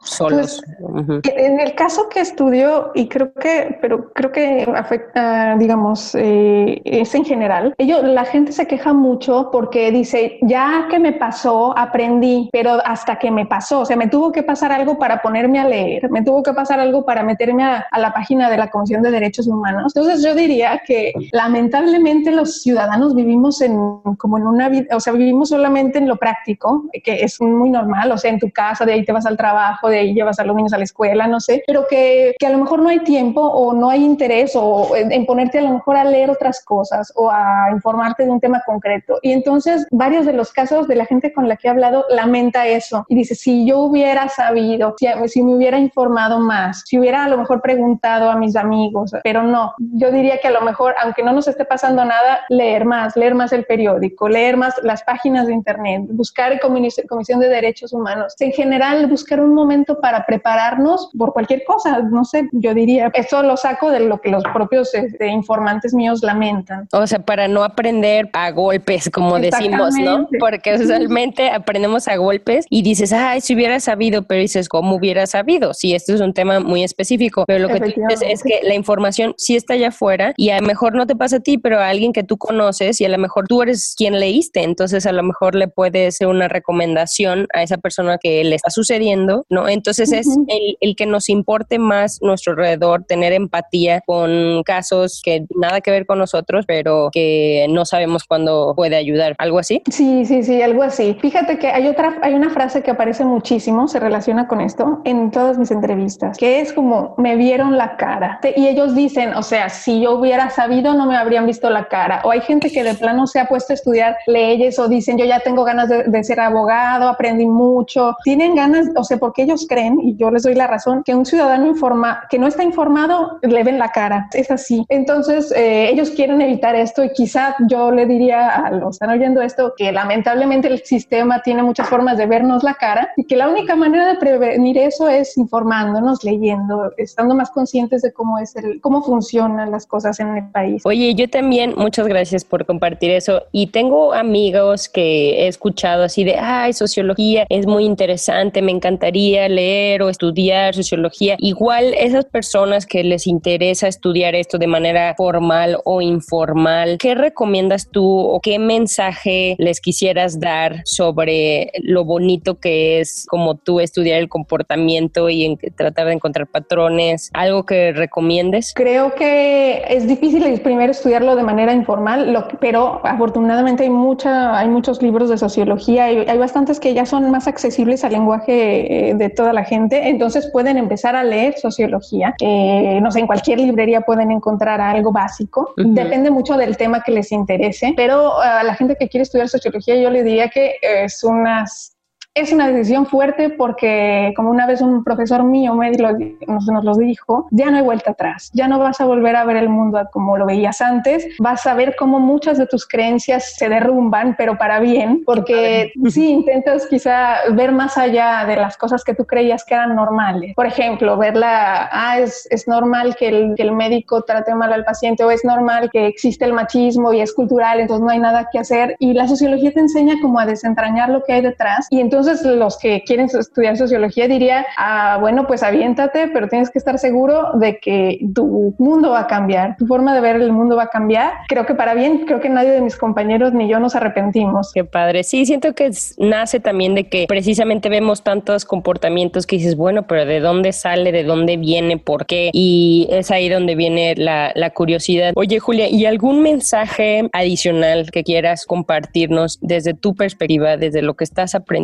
solos? 0.00 0.62
Pues, 0.78 1.20
en 1.36 1.60
el 1.60 1.74
caso 1.74 2.08
que 2.08 2.20
estudio, 2.20 2.92
y 2.94 3.08
creo 3.08 3.32
que, 3.32 3.78
pero 3.80 4.12
creo 4.12 4.32
que 4.32 4.70
afecta, 4.74 5.56
digamos, 5.56 6.14
eh, 6.14 6.80
es 6.84 7.14
en 7.14 7.24
general, 7.24 7.74
ellos, 7.78 8.02
la 8.02 8.24
gente 8.24 8.52
se 8.52 8.66
queja 8.66 8.92
mucho 8.92 9.50
porque 9.50 9.90
dice, 9.90 10.38
ya 10.42 10.86
que 10.90 10.98
me 10.98 11.12
pasó, 11.12 11.76
aprendí, 11.76 12.48
pero 12.52 12.78
hasta 12.84 13.18
que 13.18 13.30
me 13.30 13.46
pasó, 13.46 13.80
o 13.80 13.84
sea, 13.84 13.96
me 13.96 14.08
tuvo 14.08 14.32
que 14.32 14.42
pasar 14.42 14.72
algo 14.72 14.98
para 14.98 15.22
ponerme 15.22 15.58
a 15.58 15.66
leer, 15.66 16.10
me 16.10 16.22
tuvo 16.22 16.42
que 16.42 16.52
pasar 16.52 16.80
algo 16.80 17.04
para 17.04 17.22
meterme 17.22 17.64
a, 17.64 17.86
a 17.90 17.98
la 17.98 18.12
página 18.12 18.50
de 18.50 18.56
la 18.56 18.70
Comisión 18.70 19.02
de 19.02 19.10
Derechos 19.10 19.46
Humanos. 19.46 19.92
Entonces 19.94 20.24
yo 20.24 20.34
diría 20.34 20.82
que 20.86 21.12
lamentablemente 21.32 22.30
los 22.30 22.62
ciudadanos 22.62 23.14
vivimos 23.14 23.60
en 23.60 23.78
como 24.16 24.38
en 24.38 24.46
una 24.46 24.68
vida, 24.68 24.96
o 24.96 25.00
sea, 25.00 25.12
vivimos 25.12 25.50
solamente 25.50 25.98
en 25.98 26.08
lo 26.08 26.16
práctico, 26.16 26.84
que 27.02 27.22
es 27.22 27.40
muy 27.40 27.70
normal, 27.70 28.10
o 28.12 28.18
sea, 28.18 28.30
en 28.30 28.38
tu 28.38 28.50
casa, 28.50 28.84
de 28.84 28.92
ahí 28.92 29.04
te 29.04 29.12
vas 29.12 29.26
al 29.26 29.36
trabajo, 29.36 29.87
de 29.88 29.98
ahí 29.98 30.14
llevas 30.14 30.38
a 30.38 30.44
los 30.44 30.56
niños 30.56 30.72
a 30.72 30.78
la 30.78 30.84
escuela, 30.84 31.26
no 31.26 31.40
sé, 31.40 31.62
pero 31.66 31.86
que, 31.88 32.34
que 32.38 32.46
a 32.46 32.50
lo 32.50 32.58
mejor 32.58 32.80
no 32.80 32.88
hay 32.88 33.00
tiempo 33.00 33.40
o 33.40 33.72
no 33.72 33.90
hay 33.90 34.04
interés 34.04 34.52
o 34.54 34.94
en, 34.96 35.26
ponerte 35.26 35.58
a 35.58 35.62
lo 35.62 35.74
mejor 35.74 35.96
a 35.96 36.04
leer 36.04 36.30
otras 36.30 36.64
cosas 36.64 37.12
o 37.16 37.30
a 37.30 37.70
informarte 37.72 38.24
de 38.24 38.30
un 38.30 38.40
tema 38.40 38.62
concreto. 38.64 39.18
Y 39.22 39.32
entonces 39.32 39.86
varios 39.90 40.26
de 40.26 40.32
los 40.32 40.52
casos 40.52 40.88
de 40.88 40.96
la 40.96 41.06
gente 41.06 41.32
con 41.32 41.48
la 41.48 41.56
que 41.56 41.68
he 41.68 41.70
hablado 41.70 42.04
lamenta 42.10 42.66
eso 42.66 43.04
y 43.08 43.14
dice, 43.14 43.34
si 43.34 43.66
yo 43.66 43.78
hubiera 43.80 44.28
sabido, 44.28 44.94
si, 44.98 45.06
si 45.28 45.42
me 45.42 45.54
hubiera 45.54 45.78
informado 45.78 46.38
más, 46.38 46.82
si 46.86 46.98
hubiera 46.98 47.24
a 47.24 47.28
lo 47.28 47.38
mejor 47.38 47.60
preguntado 47.60 48.30
a 48.30 48.36
mis 48.36 48.56
amigos, 48.56 49.12
pero 49.22 49.42
no, 49.42 49.74
yo 49.78 50.10
diría 50.10 50.38
que 50.40 50.48
a 50.48 50.52
lo 50.52 50.62
mejor, 50.62 50.94
aunque 51.02 51.22
no 51.22 51.32
nos 51.32 51.48
esté 51.48 51.64
pasando 51.64 52.04
nada, 52.04 52.40
leer 52.48 52.84
más, 52.84 53.16
leer 53.16 53.34
más 53.34 53.52
el 53.52 53.64
periódico, 53.64 54.28
leer 54.28 54.56
más 54.56 54.74
las 54.82 55.02
páginas 55.02 55.46
de 55.46 55.54
internet, 55.54 56.02
buscar 56.08 56.58
comisión 56.60 57.40
de 57.40 57.48
derechos 57.48 57.92
humanos, 57.92 58.34
en 58.38 58.52
general 58.52 59.06
buscar 59.06 59.40
un 59.40 59.54
momento 59.54 59.77
para 59.86 60.24
prepararnos 60.26 61.10
por 61.16 61.32
cualquier 61.32 61.64
cosa, 61.64 62.00
no 62.02 62.24
sé, 62.24 62.48
yo 62.52 62.74
diría, 62.74 63.10
eso 63.14 63.42
lo 63.42 63.56
saco 63.56 63.90
de 63.90 64.00
lo 64.00 64.20
que 64.20 64.30
los 64.30 64.42
propios 64.52 64.94
este, 64.94 65.28
informantes 65.28 65.94
míos 65.94 66.22
lamentan. 66.22 66.88
O 66.92 67.06
sea, 67.06 67.20
para 67.20 67.48
no 67.48 67.64
aprender 67.64 68.30
a 68.32 68.50
golpes, 68.50 69.10
como 69.12 69.38
decimos, 69.38 69.94
¿no? 69.94 70.28
Porque 70.38 70.74
usualmente 70.74 71.50
aprendemos 71.50 72.08
a 72.08 72.16
golpes 72.16 72.66
y 72.70 72.82
dices, 72.82 73.12
ay, 73.12 73.40
si 73.40 73.54
hubiera 73.54 73.80
sabido, 73.80 74.22
pero 74.22 74.40
dices, 74.40 74.68
¿cómo 74.68 74.96
hubiera 74.96 75.26
sabido? 75.26 75.74
Si 75.74 75.94
esto 75.94 76.14
es 76.14 76.20
un 76.20 76.34
tema 76.34 76.60
muy 76.60 76.82
específico, 76.82 77.44
pero 77.46 77.60
lo 77.60 77.68
que 77.68 77.80
tú 77.80 78.00
dices 78.08 78.22
es 78.28 78.42
que 78.42 78.60
la 78.62 78.74
información 78.74 79.34
sí 79.36 79.56
está 79.56 79.74
allá 79.74 79.88
afuera 79.88 80.32
y 80.36 80.50
a 80.50 80.60
lo 80.60 80.66
mejor 80.66 80.94
no 80.94 81.06
te 81.06 81.16
pasa 81.16 81.36
a 81.36 81.40
ti, 81.40 81.58
pero 81.58 81.78
a 81.78 81.88
alguien 81.88 82.12
que 82.12 82.22
tú 82.22 82.36
conoces 82.38 83.00
y 83.00 83.04
a 83.04 83.08
lo 83.08 83.18
mejor 83.18 83.46
tú 83.46 83.62
eres 83.62 83.94
quien 83.96 84.18
leíste, 84.18 84.62
entonces 84.62 85.06
a 85.06 85.12
lo 85.12 85.22
mejor 85.22 85.54
le 85.54 85.68
puede 85.68 86.10
ser 86.12 86.28
una 86.28 86.48
recomendación 86.48 87.46
a 87.54 87.62
esa 87.62 87.78
persona 87.78 88.18
que 88.18 88.42
le 88.44 88.56
está 88.56 88.70
sucediendo, 88.70 89.44
¿no? 89.48 89.67
¿No? 89.68 89.72
Entonces 89.72 90.12
es 90.12 90.26
el, 90.48 90.76
el 90.80 90.96
que 90.96 91.06
nos 91.06 91.28
importe 91.28 91.78
más 91.78 92.20
nuestro 92.22 92.52
alrededor, 92.52 93.04
tener 93.04 93.32
empatía 93.32 94.00
con 94.06 94.62
casos 94.64 95.20
que 95.24 95.46
nada 95.54 95.80
que 95.80 95.90
ver 95.90 96.06
con 96.06 96.18
nosotros, 96.18 96.64
pero 96.66 97.10
que 97.12 97.66
no 97.70 97.84
sabemos 97.84 98.24
cuándo 98.24 98.74
puede 98.76 98.96
ayudar. 98.96 99.34
¿Algo 99.38 99.58
así? 99.58 99.82
Sí, 99.90 100.24
sí, 100.24 100.42
sí, 100.42 100.62
algo 100.62 100.82
así. 100.82 101.16
Fíjate 101.20 101.58
que 101.58 101.68
hay 101.68 101.86
otra, 101.88 102.18
hay 102.22 102.34
una 102.34 102.50
frase 102.50 102.82
que 102.82 102.90
aparece 102.90 103.24
muchísimo, 103.24 103.88
se 103.88 104.00
relaciona 104.00 104.48
con 104.48 104.60
esto 104.60 105.00
en 105.04 105.30
todas 105.30 105.58
mis 105.58 105.70
entrevistas, 105.70 106.36
que 106.38 106.60
es 106.60 106.72
como 106.72 107.14
me 107.18 107.36
vieron 107.36 107.76
la 107.76 107.96
cara. 107.96 108.40
Y 108.56 108.66
ellos 108.66 108.94
dicen, 108.94 109.34
o 109.34 109.42
sea, 109.42 109.68
si 109.68 110.00
yo 110.00 110.12
hubiera 110.12 110.50
sabido, 110.50 110.94
no 110.94 111.06
me 111.06 111.16
habrían 111.16 111.46
visto 111.46 111.70
la 111.70 111.88
cara. 111.88 112.20
O 112.24 112.30
hay 112.30 112.40
gente 112.40 112.70
que 112.70 112.82
de 112.82 112.94
plano 112.94 113.26
se 113.26 113.40
ha 113.40 113.46
puesto 113.46 113.72
a 113.72 113.74
estudiar 113.74 114.16
leyes 114.26 114.78
o 114.78 114.88
dicen, 114.88 115.18
yo 115.18 115.24
ya 115.24 115.40
tengo 115.40 115.64
ganas 115.64 115.88
de, 115.88 116.24
ser 116.24 116.40
abogado, 116.40 117.08
aprendí 117.08 117.46
mucho. 117.46 118.16
Tienen 118.24 118.54
ganas, 118.54 118.86
o 118.96 119.04
sea, 119.04 119.18
porque 119.18 119.42
ellos 119.42 119.57
creen, 119.66 119.98
y 120.02 120.16
yo 120.16 120.30
les 120.30 120.42
doy 120.42 120.54
la 120.54 120.66
razón, 120.66 121.02
que 121.04 121.14
un 121.14 121.24
ciudadano 121.24 121.66
informa, 121.66 122.24
que 122.30 122.38
no 122.38 122.46
está 122.46 122.62
informado, 122.62 123.38
le 123.42 123.64
ven 123.64 123.78
la 123.78 123.90
cara. 123.90 124.28
Es 124.32 124.50
así. 124.50 124.84
Entonces, 124.88 125.52
eh, 125.52 125.90
ellos 125.90 126.10
quieren 126.10 126.40
evitar 126.40 126.74
esto 126.76 127.02
y 127.04 127.12
quizá 127.12 127.56
yo 127.68 127.90
le 127.90 128.06
diría 128.06 128.48
a 128.48 128.70
los 128.70 128.98
están 128.98 129.10
oyendo 129.10 129.42
esto 129.42 129.74
que 129.76 129.92
lamentablemente 129.92 130.66
el 130.66 130.80
sistema 130.80 131.40
tiene 131.42 131.62
muchas 131.62 131.88
formas 131.88 132.18
de 132.18 132.26
vernos 132.26 132.64
la 132.64 132.74
cara 132.74 133.12
y 133.16 133.24
que 133.24 133.36
la 133.36 133.48
única 133.48 133.76
manera 133.76 134.08
de 134.08 134.16
prevenir 134.16 134.76
eso 134.76 135.08
es 135.08 135.38
informándonos, 135.38 136.24
leyendo, 136.24 136.92
estando 136.96 137.36
más 137.36 137.50
conscientes 137.52 138.02
de 138.02 138.12
cómo 138.12 138.40
es 138.40 138.56
el, 138.56 138.80
cómo 138.80 139.02
funcionan 139.02 139.70
las 139.70 139.86
cosas 139.86 140.18
en 140.18 140.36
el 140.36 140.50
país. 140.50 140.82
Oye, 140.84 141.14
yo 141.14 141.28
también, 141.28 141.74
muchas 141.76 142.08
gracias 142.08 142.44
por 142.44 142.66
compartir 142.66 143.12
eso. 143.12 143.42
Y 143.52 143.68
tengo 143.68 144.12
amigos 144.12 144.88
que 144.88 145.44
he 145.44 145.46
escuchado 145.46 146.02
así 146.02 146.24
de, 146.24 146.36
ay, 146.36 146.72
sociología 146.72 147.46
es 147.48 147.68
muy 147.68 147.84
interesante, 147.84 148.62
me 148.62 148.72
encantaría 148.72 149.47
leer 149.48 150.02
o 150.02 150.08
estudiar 150.08 150.74
sociología. 150.74 151.36
Igual 151.38 151.94
esas 151.94 152.24
personas 152.24 152.86
que 152.86 153.04
les 153.04 153.26
interesa 153.26 153.88
estudiar 153.88 154.34
esto 154.34 154.58
de 154.58 154.66
manera 154.66 155.14
formal 155.16 155.78
o 155.84 156.00
informal, 156.00 156.98
¿qué 156.98 157.14
recomiendas 157.14 157.88
tú 157.90 158.04
o 158.06 158.40
qué 158.40 158.58
mensaje 158.58 159.56
les 159.58 159.80
quisieras 159.80 160.40
dar 160.40 160.82
sobre 160.84 161.70
lo 161.82 162.04
bonito 162.04 162.58
que 162.58 163.00
es 163.00 163.26
como 163.28 163.56
tú 163.56 163.80
estudiar 163.80 164.18
el 164.18 164.28
comportamiento 164.28 165.30
y 165.30 165.56
tratar 165.76 166.06
de 166.06 166.14
encontrar 166.14 166.46
patrones? 166.46 167.30
¿Algo 167.32 167.64
que 167.64 167.92
recomiendes? 167.92 168.72
Creo 168.74 169.14
que 169.14 169.82
es 169.88 170.06
difícil 170.06 170.60
primero 170.60 170.92
estudiarlo 170.92 171.36
de 171.36 171.42
manera 171.42 171.72
informal, 171.72 172.46
pero 172.60 173.00
afortunadamente 173.04 173.84
hay, 173.84 173.90
mucha, 173.90 174.58
hay 174.58 174.68
muchos 174.68 175.02
libros 175.02 175.28
de 175.28 175.38
sociología 175.38 176.10
y 176.12 176.18
hay 176.28 176.38
bastantes 176.38 176.80
que 176.80 176.94
ya 176.94 177.06
son 177.06 177.30
más 177.30 177.46
accesibles 177.46 178.04
al 178.04 178.12
lenguaje 178.12 179.10
eh, 179.10 179.14
de 179.14 179.30
toda 179.38 179.52
la 179.52 179.62
gente, 179.62 180.08
entonces 180.08 180.50
pueden 180.52 180.76
empezar 180.78 181.14
a 181.14 181.22
leer 181.22 181.56
sociología. 181.56 182.34
Eh, 182.40 182.98
no 183.00 183.12
sé, 183.12 183.20
en 183.20 183.28
cualquier 183.28 183.60
librería 183.60 184.00
pueden 184.00 184.32
encontrar 184.32 184.80
algo 184.80 185.12
básico. 185.12 185.74
Depende 185.76 186.32
mucho 186.32 186.56
del 186.56 186.76
tema 186.76 187.04
que 187.04 187.12
les 187.12 187.30
interese, 187.30 187.94
pero 187.96 188.40
a 188.40 188.64
la 188.64 188.74
gente 188.74 188.96
que 188.98 189.08
quiere 189.08 189.22
estudiar 189.22 189.48
sociología 189.48 189.94
yo 189.94 190.10
le 190.10 190.24
diría 190.24 190.48
que 190.48 190.74
es 190.82 191.22
unas 191.22 191.97
es 192.38 192.52
una 192.52 192.68
decisión 192.68 193.06
fuerte 193.06 193.50
porque, 193.50 194.32
como 194.36 194.50
una 194.50 194.66
vez 194.66 194.80
un 194.80 195.02
profesor 195.04 195.42
mío 195.44 195.74
me 195.74 195.90
nos, 195.90 196.66
nos 196.66 196.84
lo 196.84 196.94
dijo, 196.94 197.48
ya 197.50 197.70
no 197.70 197.78
hay 197.78 197.82
vuelta 197.82 198.12
atrás, 198.12 198.50
ya 198.52 198.68
no 198.68 198.78
vas 198.78 199.00
a 199.00 199.06
volver 199.06 199.36
a 199.36 199.44
ver 199.44 199.56
el 199.56 199.68
mundo 199.68 200.00
como 200.12 200.36
lo 200.36 200.46
veías 200.46 200.80
antes, 200.80 201.26
vas 201.38 201.66
a 201.66 201.74
ver 201.74 201.96
cómo 201.98 202.20
muchas 202.20 202.58
de 202.58 202.66
tus 202.66 202.86
creencias 202.86 203.54
se 203.56 203.68
derrumban, 203.68 204.34
pero 204.36 204.58
para 204.58 204.80
bien, 204.80 205.22
porque 205.24 205.92
si 206.08 206.30
intentas 206.30 206.86
quizá 206.86 207.36
ver 207.52 207.72
más 207.72 207.98
allá 207.98 208.44
de 208.46 208.56
las 208.56 208.76
cosas 208.76 209.02
que 209.02 209.14
tú 209.14 209.24
creías 209.24 209.64
que 209.64 209.74
eran 209.74 209.94
normales. 209.94 210.54
Por 210.54 210.66
ejemplo, 210.66 211.16
verla, 211.16 211.88
ah, 211.92 212.20
es, 212.20 212.46
es 212.50 212.68
normal 212.68 213.16
que 213.16 213.28
el, 213.28 213.54
que 213.56 213.62
el 213.62 213.72
médico 213.72 214.22
trate 214.22 214.54
mal 214.54 214.72
al 214.72 214.84
paciente 214.84 215.24
o 215.24 215.30
es 215.30 215.44
normal 215.44 215.90
que 215.90 216.06
existe 216.06 216.44
el 216.44 216.52
machismo 216.52 217.12
y 217.12 217.20
es 217.20 217.32
cultural, 217.32 217.80
entonces 217.80 218.04
no 218.04 218.10
hay 218.10 218.18
nada 218.18 218.48
que 218.50 218.58
hacer. 218.58 218.96
Y 218.98 219.14
la 219.14 219.26
sociología 219.26 219.72
te 219.72 219.80
enseña 219.80 220.14
como 220.20 220.38
a 220.38 220.46
desentrañar 220.46 221.08
lo 221.08 221.24
que 221.24 221.32
hay 221.32 221.42
detrás 221.42 221.86
y 221.90 222.00
entonces 222.00 222.27
entonces 222.28 222.58
los 222.58 222.78
que 222.78 223.02
quieren 223.04 223.26
estudiar 223.26 223.76
sociología 223.76 224.28
diría, 224.28 224.66
ah, 224.76 225.16
bueno, 225.20 225.46
pues 225.46 225.62
aviéntate, 225.62 226.28
pero 226.28 226.48
tienes 226.48 226.70
que 226.70 226.78
estar 226.78 226.98
seguro 226.98 227.52
de 227.54 227.78
que 227.78 228.18
tu 228.34 228.74
mundo 228.78 229.10
va 229.10 229.20
a 229.20 229.26
cambiar, 229.26 229.76
tu 229.78 229.86
forma 229.86 230.14
de 230.14 230.20
ver 230.20 230.36
el 230.36 230.52
mundo 230.52 230.76
va 230.76 230.84
a 230.84 230.88
cambiar. 230.88 231.32
Creo 231.48 231.64
que 231.64 231.74
para 231.74 231.94
bien, 231.94 232.26
creo 232.26 232.40
que 232.40 232.50
nadie 232.50 232.70
de 232.70 232.82
mis 232.82 232.96
compañeros 232.96 233.54
ni 233.54 233.68
yo 233.68 233.80
nos 233.80 233.94
arrepentimos. 233.94 234.72
Qué 234.74 234.84
padre. 234.84 235.24
Sí, 235.24 235.46
siento 235.46 235.74
que 235.74 235.90
nace 236.18 236.60
también 236.60 236.94
de 236.94 237.08
que 237.08 237.24
precisamente 237.26 237.88
vemos 237.88 238.22
tantos 238.22 238.66
comportamientos 238.66 239.46
que 239.46 239.56
dices, 239.56 239.76
bueno, 239.76 240.06
pero 240.06 240.26
¿de 240.26 240.40
dónde 240.40 240.72
sale? 240.72 241.12
¿De 241.12 241.24
dónde 241.24 241.56
viene? 241.56 241.96
¿Por 241.96 242.26
qué? 242.26 242.50
Y 242.52 243.08
es 243.10 243.30
ahí 243.30 243.48
donde 243.48 243.74
viene 243.74 244.14
la, 244.16 244.52
la 244.54 244.70
curiosidad. 244.70 245.32
Oye, 245.34 245.60
Julia, 245.60 245.88
¿y 245.88 246.04
algún 246.04 246.42
mensaje 246.42 247.30
adicional 247.32 248.10
que 248.10 248.22
quieras 248.22 248.66
compartirnos 248.66 249.58
desde 249.62 249.94
tu 249.94 250.14
perspectiva, 250.14 250.76
desde 250.76 251.00
lo 251.00 251.14
que 251.14 251.24
estás 251.24 251.54
aprendiendo? 251.54 251.78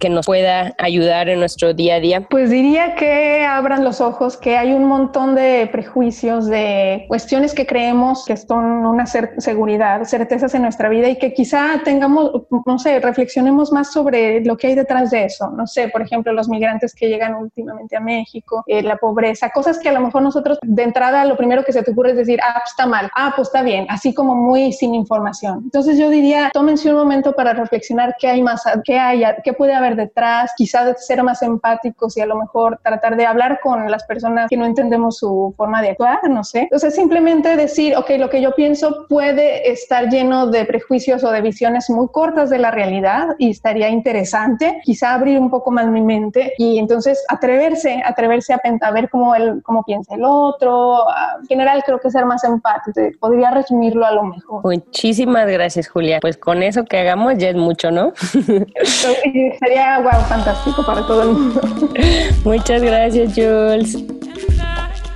Que 0.00 0.08
nos 0.08 0.26
pueda 0.26 0.74
ayudar 0.78 1.28
en 1.28 1.38
nuestro 1.38 1.74
día 1.74 1.96
a 1.96 2.00
día? 2.00 2.20
Pues 2.28 2.50
diría 2.50 2.94
que 2.94 3.44
abran 3.44 3.84
los 3.84 4.00
ojos, 4.00 4.36
que 4.36 4.56
hay 4.56 4.72
un 4.72 4.84
montón 4.84 5.34
de 5.34 5.68
prejuicios, 5.70 6.46
de 6.46 7.04
cuestiones 7.08 7.54
que 7.54 7.66
creemos 7.66 8.24
que 8.24 8.36
son 8.36 8.64
una 8.86 9.06
seguridad, 9.06 10.04
certezas 10.04 10.54
en 10.54 10.62
nuestra 10.62 10.88
vida 10.88 11.08
y 11.08 11.16
que 11.16 11.32
quizá 11.32 11.80
tengamos, 11.84 12.42
no 12.66 12.78
sé, 12.78 13.00
reflexionemos 13.00 13.72
más 13.72 13.92
sobre 13.92 14.44
lo 14.44 14.56
que 14.56 14.68
hay 14.68 14.74
detrás 14.74 15.10
de 15.10 15.24
eso. 15.24 15.50
No 15.50 15.66
sé, 15.66 15.88
por 15.88 16.02
ejemplo, 16.02 16.32
los 16.32 16.48
migrantes 16.48 16.94
que 16.94 17.08
llegan 17.08 17.34
últimamente 17.34 17.96
a 17.96 18.00
México, 18.00 18.64
eh, 18.66 18.82
la 18.82 18.96
pobreza, 18.96 19.50
cosas 19.50 19.78
que 19.78 19.88
a 19.88 19.92
lo 19.92 20.00
mejor 20.00 20.22
nosotros 20.22 20.58
de 20.62 20.82
entrada 20.82 21.24
lo 21.24 21.36
primero 21.36 21.64
que 21.64 21.72
se 21.72 21.82
te 21.82 21.90
ocurre 21.90 22.10
es 22.10 22.16
decir, 22.16 22.40
ah, 22.42 22.54
pues 22.54 22.70
está 22.70 22.86
mal, 22.86 23.10
ah, 23.14 23.32
pues 23.34 23.48
está 23.48 23.62
bien, 23.62 23.86
así 23.88 24.14
como 24.14 24.34
muy 24.34 24.72
sin 24.72 24.94
información. 24.94 25.60
Entonces 25.64 25.98
yo 25.98 26.10
diría, 26.10 26.50
tómense 26.52 26.90
un 26.90 26.96
momento 26.96 27.32
para 27.32 27.52
reflexionar 27.52 28.16
qué 28.18 28.28
hay 28.28 28.42
más, 28.42 28.62
qué 28.84 28.98
hay, 28.98 29.22
qué 29.44 29.52
puede 29.62 29.74
haber 29.74 29.94
detrás, 29.94 30.50
quizás 30.56 31.06
ser 31.06 31.22
más 31.22 31.40
empáticos 31.40 32.16
y 32.16 32.20
a 32.20 32.26
lo 32.26 32.34
mejor 32.34 32.80
tratar 32.82 33.16
de 33.16 33.26
hablar 33.26 33.60
con 33.62 33.88
las 33.88 34.02
personas 34.02 34.50
que 34.50 34.56
no 34.56 34.64
entendemos 34.64 35.18
su 35.18 35.54
forma 35.56 35.80
de 35.80 35.90
actuar, 35.90 36.18
no 36.28 36.42
sé. 36.42 36.62
Entonces 36.62 36.96
simplemente 36.96 37.54
decir, 37.54 37.94
ok, 37.96 38.10
lo 38.18 38.28
que 38.28 38.42
yo 38.42 38.56
pienso 38.56 39.06
puede 39.08 39.70
estar 39.70 40.08
lleno 40.08 40.48
de 40.48 40.64
prejuicios 40.64 41.22
o 41.22 41.30
de 41.30 41.42
visiones 41.42 41.88
muy 41.90 42.08
cortas 42.08 42.50
de 42.50 42.58
la 42.58 42.72
realidad 42.72 43.36
y 43.38 43.50
estaría 43.50 43.88
interesante 43.88 44.80
quizá 44.82 45.14
abrir 45.14 45.38
un 45.38 45.48
poco 45.48 45.70
más 45.70 45.86
mi 45.86 46.00
mente 46.00 46.54
y 46.58 46.80
entonces 46.80 47.24
atreverse, 47.28 48.02
atreverse 48.04 48.54
a, 48.54 48.60
a 48.80 48.90
ver 48.90 49.10
cómo, 49.10 49.36
el, 49.36 49.62
cómo 49.62 49.84
piensa 49.84 50.16
el 50.16 50.24
otro. 50.24 51.04
En 51.40 51.46
general 51.46 51.84
creo 51.86 52.00
que 52.00 52.10
ser 52.10 52.26
más 52.26 52.42
empático, 52.42 53.00
podría 53.20 53.52
resumirlo 53.52 54.04
a 54.04 54.10
lo 54.10 54.24
mejor. 54.24 54.64
Muchísimas 54.64 55.46
gracias, 55.46 55.86
Julia. 55.86 56.18
Pues 56.20 56.36
con 56.36 56.64
eso 56.64 56.84
que 56.84 56.98
hagamos 56.98 57.38
ya 57.38 57.50
es 57.50 57.56
mucho, 57.56 57.92
¿no? 57.92 58.12
sería 59.58 59.98
wow, 60.00 60.24
fantástico 60.28 60.84
para 60.84 61.06
todo 61.06 61.22
el 61.22 61.28
mundo. 61.30 61.60
Muchas 62.44 62.82
gracias, 62.82 63.34
Jules. 63.34 63.96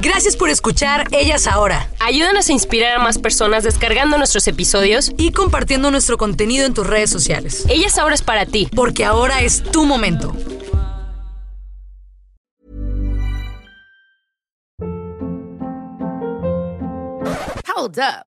Gracias 0.00 0.36
por 0.36 0.50
escuchar 0.50 1.08
Ellas 1.10 1.46
Ahora. 1.46 1.88
Ayúdanos 1.98 2.48
a 2.48 2.52
inspirar 2.52 2.96
a 2.96 3.02
más 3.02 3.18
personas 3.18 3.64
descargando 3.64 4.18
nuestros 4.18 4.46
episodios 4.46 5.12
y 5.16 5.32
compartiendo 5.32 5.90
nuestro 5.90 6.16
contenido 6.16 6.64
en 6.64 6.74
tus 6.74 6.86
redes 6.86 7.10
sociales. 7.10 7.64
Ellas 7.68 7.98
Ahora 7.98 8.14
es 8.14 8.22
para 8.22 8.46
ti, 8.46 8.68
porque 8.74 9.04
ahora 9.04 9.40
es 9.40 9.62
tu 9.62 9.84
momento. 9.84 10.32
Hold 17.76 17.98
up. 17.98 18.35